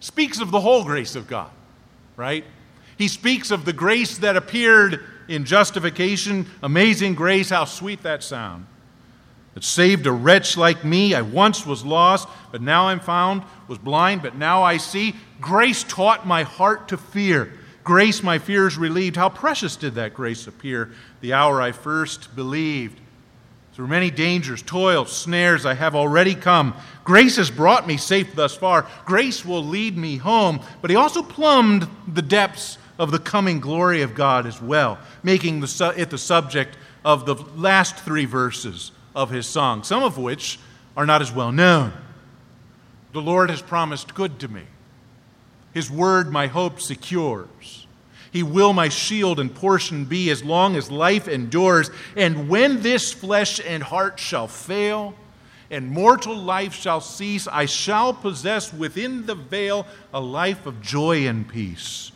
speaks 0.00 0.40
of 0.40 0.50
the 0.50 0.60
whole 0.60 0.84
grace 0.84 1.16
of 1.16 1.26
God, 1.26 1.50
right? 2.16 2.44
He 2.96 3.08
speaks 3.08 3.50
of 3.50 3.64
the 3.64 3.72
grace 3.72 4.18
that 4.18 4.36
appeared 4.36 5.04
in 5.28 5.44
justification. 5.44 6.46
Amazing 6.62 7.14
grace, 7.14 7.50
how 7.50 7.64
sweet 7.64 8.02
that 8.02 8.22
sound. 8.22 8.66
That 9.54 9.64
saved 9.64 10.06
a 10.06 10.12
wretch 10.12 10.56
like 10.56 10.84
me. 10.84 11.14
I 11.14 11.22
once 11.22 11.66
was 11.66 11.84
lost, 11.84 12.28
but 12.52 12.62
now 12.62 12.88
I'm 12.88 13.00
found, 13.00 13.42
was 13.68 13.78
blind, 13.78 14.22
but 14.22 14.36
now 14.36 14.62
I 14.62 14.76
see. 14.76 15.14
Grace 15.40 15.82
taught 15.82 16.26
my 16.26 16.42
heart 16.42 16.88
to 16.88 16.96
fear. 16.96 17.52
Grace 17.82 18.22
my 18.22 18.38
fears 18.38 18.76
relieved. 18.76 19.16
How 19.16 19.28
precious 19.28 19.76
did 19.76 19.94
that 19.94 20.12
grace 20.12 20.46
appear 20.46 20.90
the 21.20 21.32
hour 21.32 21.62
I 21.62 21.72
first 21.72 22.34
believed. 22.36 23.00
Through 23.76 23.88
many 23.88 24.10
dangers, 24.10 24.62
toils, 24.62 25.14
snares, 25.14 25.66
I 25.66 25.74
have 25.74 25.94
already 25.94 26.34
come. 26.34 26.74
Grace 27.04 27.36
has 27.36 27.50
brought 27.50 27.86
me 27.86 27.98
safe 27.98 28.34
thus 28.34 28.56
far. 28.56 28.86
Grace 29.04 29.44
will 29.44 29.62
lead 29.62 29.98
me 29.98 30.16
home. 30.16 30.60
But 30.80 30.88
he 30.88 30.96
also 30.96 31.22
plumbed 31.22 31.86
the 32.08 32.22
depths 32.22 32.78
of 32.98 33.10
the 33.10 33.18
coming 33.18 33.60
glory 33.60 34.00
of 34.00 34.14
God 34.14 34.46
as 34.46 34.62
well, 34.62 34.98
making 35.22 35.60
the, 35.60 35.94
it 35.94 36.08
the 36.08 36.16
subject 36.16 36.78
of 37.04 37.26
the 37.26 37.34
last 37.54 37.98
three 37.98 38.24
verses 38.24 38.92
of 39.14 39.28
his 39.28 39.46
song, 39.46 39.82
some 39.82 40.02
of 40.02 40.16
which 40.16 40.58
are 40.96 41.04
not 41.04 41.20
as 41.20 41.30
well 41.30 41.52
known. 41.52 41.92
The 43.12 43.20
Lord 43.20 43.50
has 43.50 43.60
promised 43.60 44.14
good 44.14 44.38
to 44.38 44.48
me. 44.48 44.62
His 45.74 45.90
word 45.90 46.32
my 46.32 46.46
hope 46.46 46.80
secures. 46.80 47.85
He 48.36 48.42
will 48.42 48.74
my 48.74 48.90
shield 48.90 49.40
and 49.40 49.54
portion 49.54 50.04
be 50.04 50.28
as 50.28 50.44
long 50.44 50.76
as 50.76 50.90
life 50.90 51.26
endures. 51.26 51.90
And 52.16 52.50
when 52.50 52.82
this 52.82 53.10
flesh 53.10 53.62
and 53.66 53.82
heart 53.82 54.20
shall 54.20 54.46
fail, 54.46 55.14
and 55.70 55.88
mortal 55.88 56.36
life 56.36 56.74
shall 56.74 57.00
cease, 57.00 57.48
I 57.48 57.64
shall 57.64 58.12
possess 58.12 58.74
within 58.74 59.24
the 59.24 59.34
veil 59.34 59.86
a 60.12 60.20
life 60.20 60.66
of 60.66 60.82
joy 60.82 61.26
and 61.26 61.48
peace. 61.48 62.12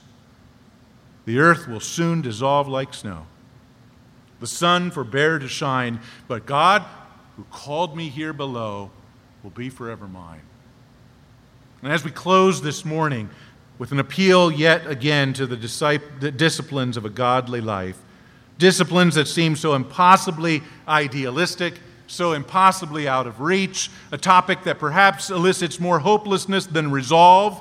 The 1.25 1.39
earth 1.39 1.67
will 1.67 1.81
soon 1.81 2.21
dissolve 2.21 2.69
like 2.69 2.93
snow. 2.93 3.25
The 4.41 4.47
sun 4.47 4.91
forbear 4.91 5.39
to 5.39 5.49
shine, 5.49 6.01
but 6.29 6.45
God, 6.45 6.85
who 7.39 7.45
called 7.45 7.97
me 7.97 8.11
here 8.11 8.35
below, 8.35 8.91
will 9.43 9.53
be 9.53 9.71
forever 9.71 10.07
mine. 10.07 10.43
And 11.83 11.91
as 11.91 12.05
we 12.05 12.11
close 12.11 12.61
this 12.61 12.85
morning, 12.85 13.31
with 13.81 13.93
an 13.93 13.99
appeal 13.99 14.53
yet 14.53 14.87
again 14.87 15.33
to 15.33 15.47
the, 15.47 15.57
the 16.21 16.31
disciplines 16.31 16.99
of 16.99 17.07
a 17.07 17.09
godly 17.09 17.63
life. 17.63 17.97
Disciplines 18.59 19.15
that 19.15 19.27
seem 19.27 19.57
so 19.57 19.73
impossibly 19.73 20.63
idealistic, 20.87 21.81
so 22.07 22.35
impossibly 22.35 23.09
out 23.09 23.27
of 23.27 23.41
reach, 23.41 23.91
a 24.13 24.19
topic 24.19 24.65
that 24.65 24.79
perhaps 24.79 25.31
elicits 25.31 25.81
more 25.81 25.99
hopelessness 25.99 26.67
than 26.67 26.91
resolve. 26.91 27.59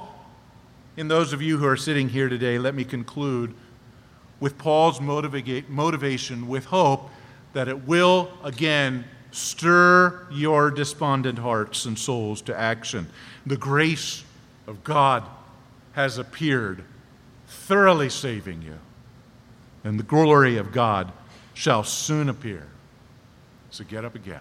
In 0.97 1.07
those 1.07 1.31
of 1.31 1.41
you 1.41 1.57
who 1.57 1.65
are 1.65 1.77
sitting 1.77 2.09
here 2.09 2.27
today, 2.27 2.59
let 2.59 2.75
me 2.75 2.83
conclude 2.83 3.55
with 4.41 4.57
Paul's 4.57 4.99
motiva- 4.99 5.69
motivation 5.69 6.49
with 6.49 6.65
hope 6.65 7.09
that 7.53 7.69
it 7.69 7.87
will 7.87 8.29
again 8.43 9.05
stir 9.31 10.27
your 10.29 10.69
despondent 10.69 11.39
hearts 11.39 11.85
and 11.85 11.97
souls 11.97 12.41
to 12.41 12.59
action. 12.59 13.07
The 13.45 13.55
grace 13.55 14.25
of 14.67 14.83
God 14.83 15.23
has 15.99 16.17
appeared, 16.17 16.81
thoroughly 17.45 18.07
saving 18.07 18.61
you. 18.61 18.79
And 19.83 19.99
the 19.99 20.03
glory 20.03 20.55
of 20.55 20.71
God 20.71 21.11
shall 21.53 21.83
soon 21.83 22.29
appear. 22.29 22.67
So 23.69 23.83
get 23.83 24.05
up 24.05 24.15
again. 24.15 24.39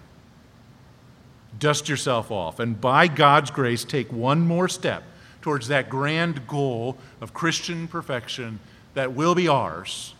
Dust 1.59 1.89
yourself 1.89 2.31
off, 2.31 2.61
and 2.61 2.79
by 2.79 3.09
God's 3.09 3.51
grace, 3.51 3.83
take 3.83 4.09
one 4.09 4.39
more 4.39 4.69
step 4.69 5.03
towards 5.41 5.67
that 5.67 5.89
grand 5.89 6.47
goal 6.47 6.97
of 7.19 7.33
Christian 7.33 7.89
perfection 7.89 8.61
that 8.93 9.11
will 9.11 9.35
be 9.35 9.49
ours 9.49 10.13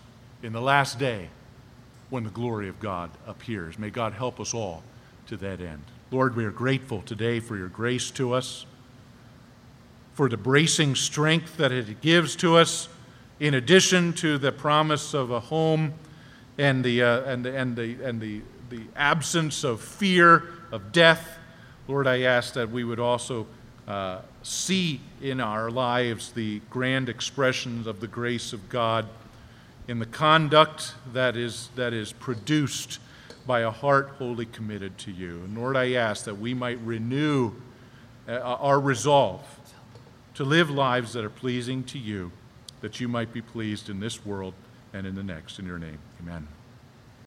in 0.43 0.51
the 0.51 0.59
last 0.59 0.99
day 0.99 1.29
when 2.09 2.25
the 2.25 2.29
glory 2.31 2.67
of 2.67 2.81
God 2.81 3.11
appears. 3.25 3.79
May 3.79 3.91
God 3.91 4.11
help 4.11 4.41
us 4.41 4.53
all 4.53 4.83
to 5.27 5.37
that 5.37 5.61
end. 5.61 5.83
Lord, 6.11 6.35
we 6.35 6.43
are 6.43 6.51
grateful 6.51 7.01
today 7.01 7.39
for 7.39 7.55
your 7.55 7.69
grace 7.69 8.11
to 8.11 8.33
us 8.33 8.65
for 10.19 10.27
the 10.27 10.35
bracing 10.35 10.95
strength 10.95 11.55
that 11.55 11.71
it 11.71 12.01
gives 12.01 12.35
to 12.35 12.57
us, 12.57 12.89
in 13.39 13.53
addition 13.53 14.11
to 14.11 14.37
the 14.37 14.51
promise 14.51 15.13
of 15.13 15.31
a 15.31 15.39
home 15.39 15.93
and 16.57 16.83
the, 16.83 17.01
uh, 17.01 17.21
and 17.21 17.45
the, 17.45 17.55
and 17.57 17.77
the, 17.77 17.95
and 18.03 18.19
the, 18.19 18.41
the 18.69 18.81
absence 18.97 19.63
of 19.63 19.79
fear 19.79 20.43
of 20.73 20.91
death. 20.91 21.37
Lord, 21.87 22.05
I 22.05 22.23
ask 22.23 22.53
that 22.55 22.69
we 22.69 22.83
would 22.83 22.99
also 22.99 23.47
uh, 23.87 24.19
see 24.43 24.99
in 25.21 25.39
our 25.39 25.71
lives 25.71 26.33
the 26.33 26.59
grand 26.69 27.07
expressions 27.07 27.87
of 27.87 28.01
the 28.01 28.07
grace 28.07 28.51
of 28.51 28.67
God 28.67 29.07
in 29.87 29.99
the 29.99 30.05
conduct 30.05 30.95
that 31.13 31.37
is, 31.37 31.69
that 31.77 31.93
is 31.93 32.11
produced 32.11 32.99
by 33.47 33.61
a 33.61 33.71
heart 33.71 34.09
wholly 34.17 34.47
committed 34.47 34.97
to 34.97 35.11
you. 35.11 35.43
And 35.45 35.57
Lord, 35.57 35.77
I 35.77 35.93
ask 35.93 36.25
that 36.25 36.37
we 36.37 36.53
might 36.53 36.79
renew 36.81 37.53
uh, 38.27 38.33
our 38.41 38.81
resolve 38.81 39.58
to 40.39 40.45
live 40.45 40.69
lives 40.69 41.11
that 41.11 41.25
are 41.25 41.29
pleasing 41.29 41.83
to 41.83 41.99
you, 41.99 42.31
that 42.79 43.01
you 43.01 43.09
might 43.09 43.33
be 43.33 43.41
pleased 43.41 43.89
in 43.89 43.99
this 43.99 44.25
world 44.25 44.53
and 44.93 45.05
in 45.05 45.13
the 45.13 45.21
next. 45.21 45.59
In 45.59 45.65
your 45.65 45.77
name, 45.77 45.99
amen. 46.21 46.47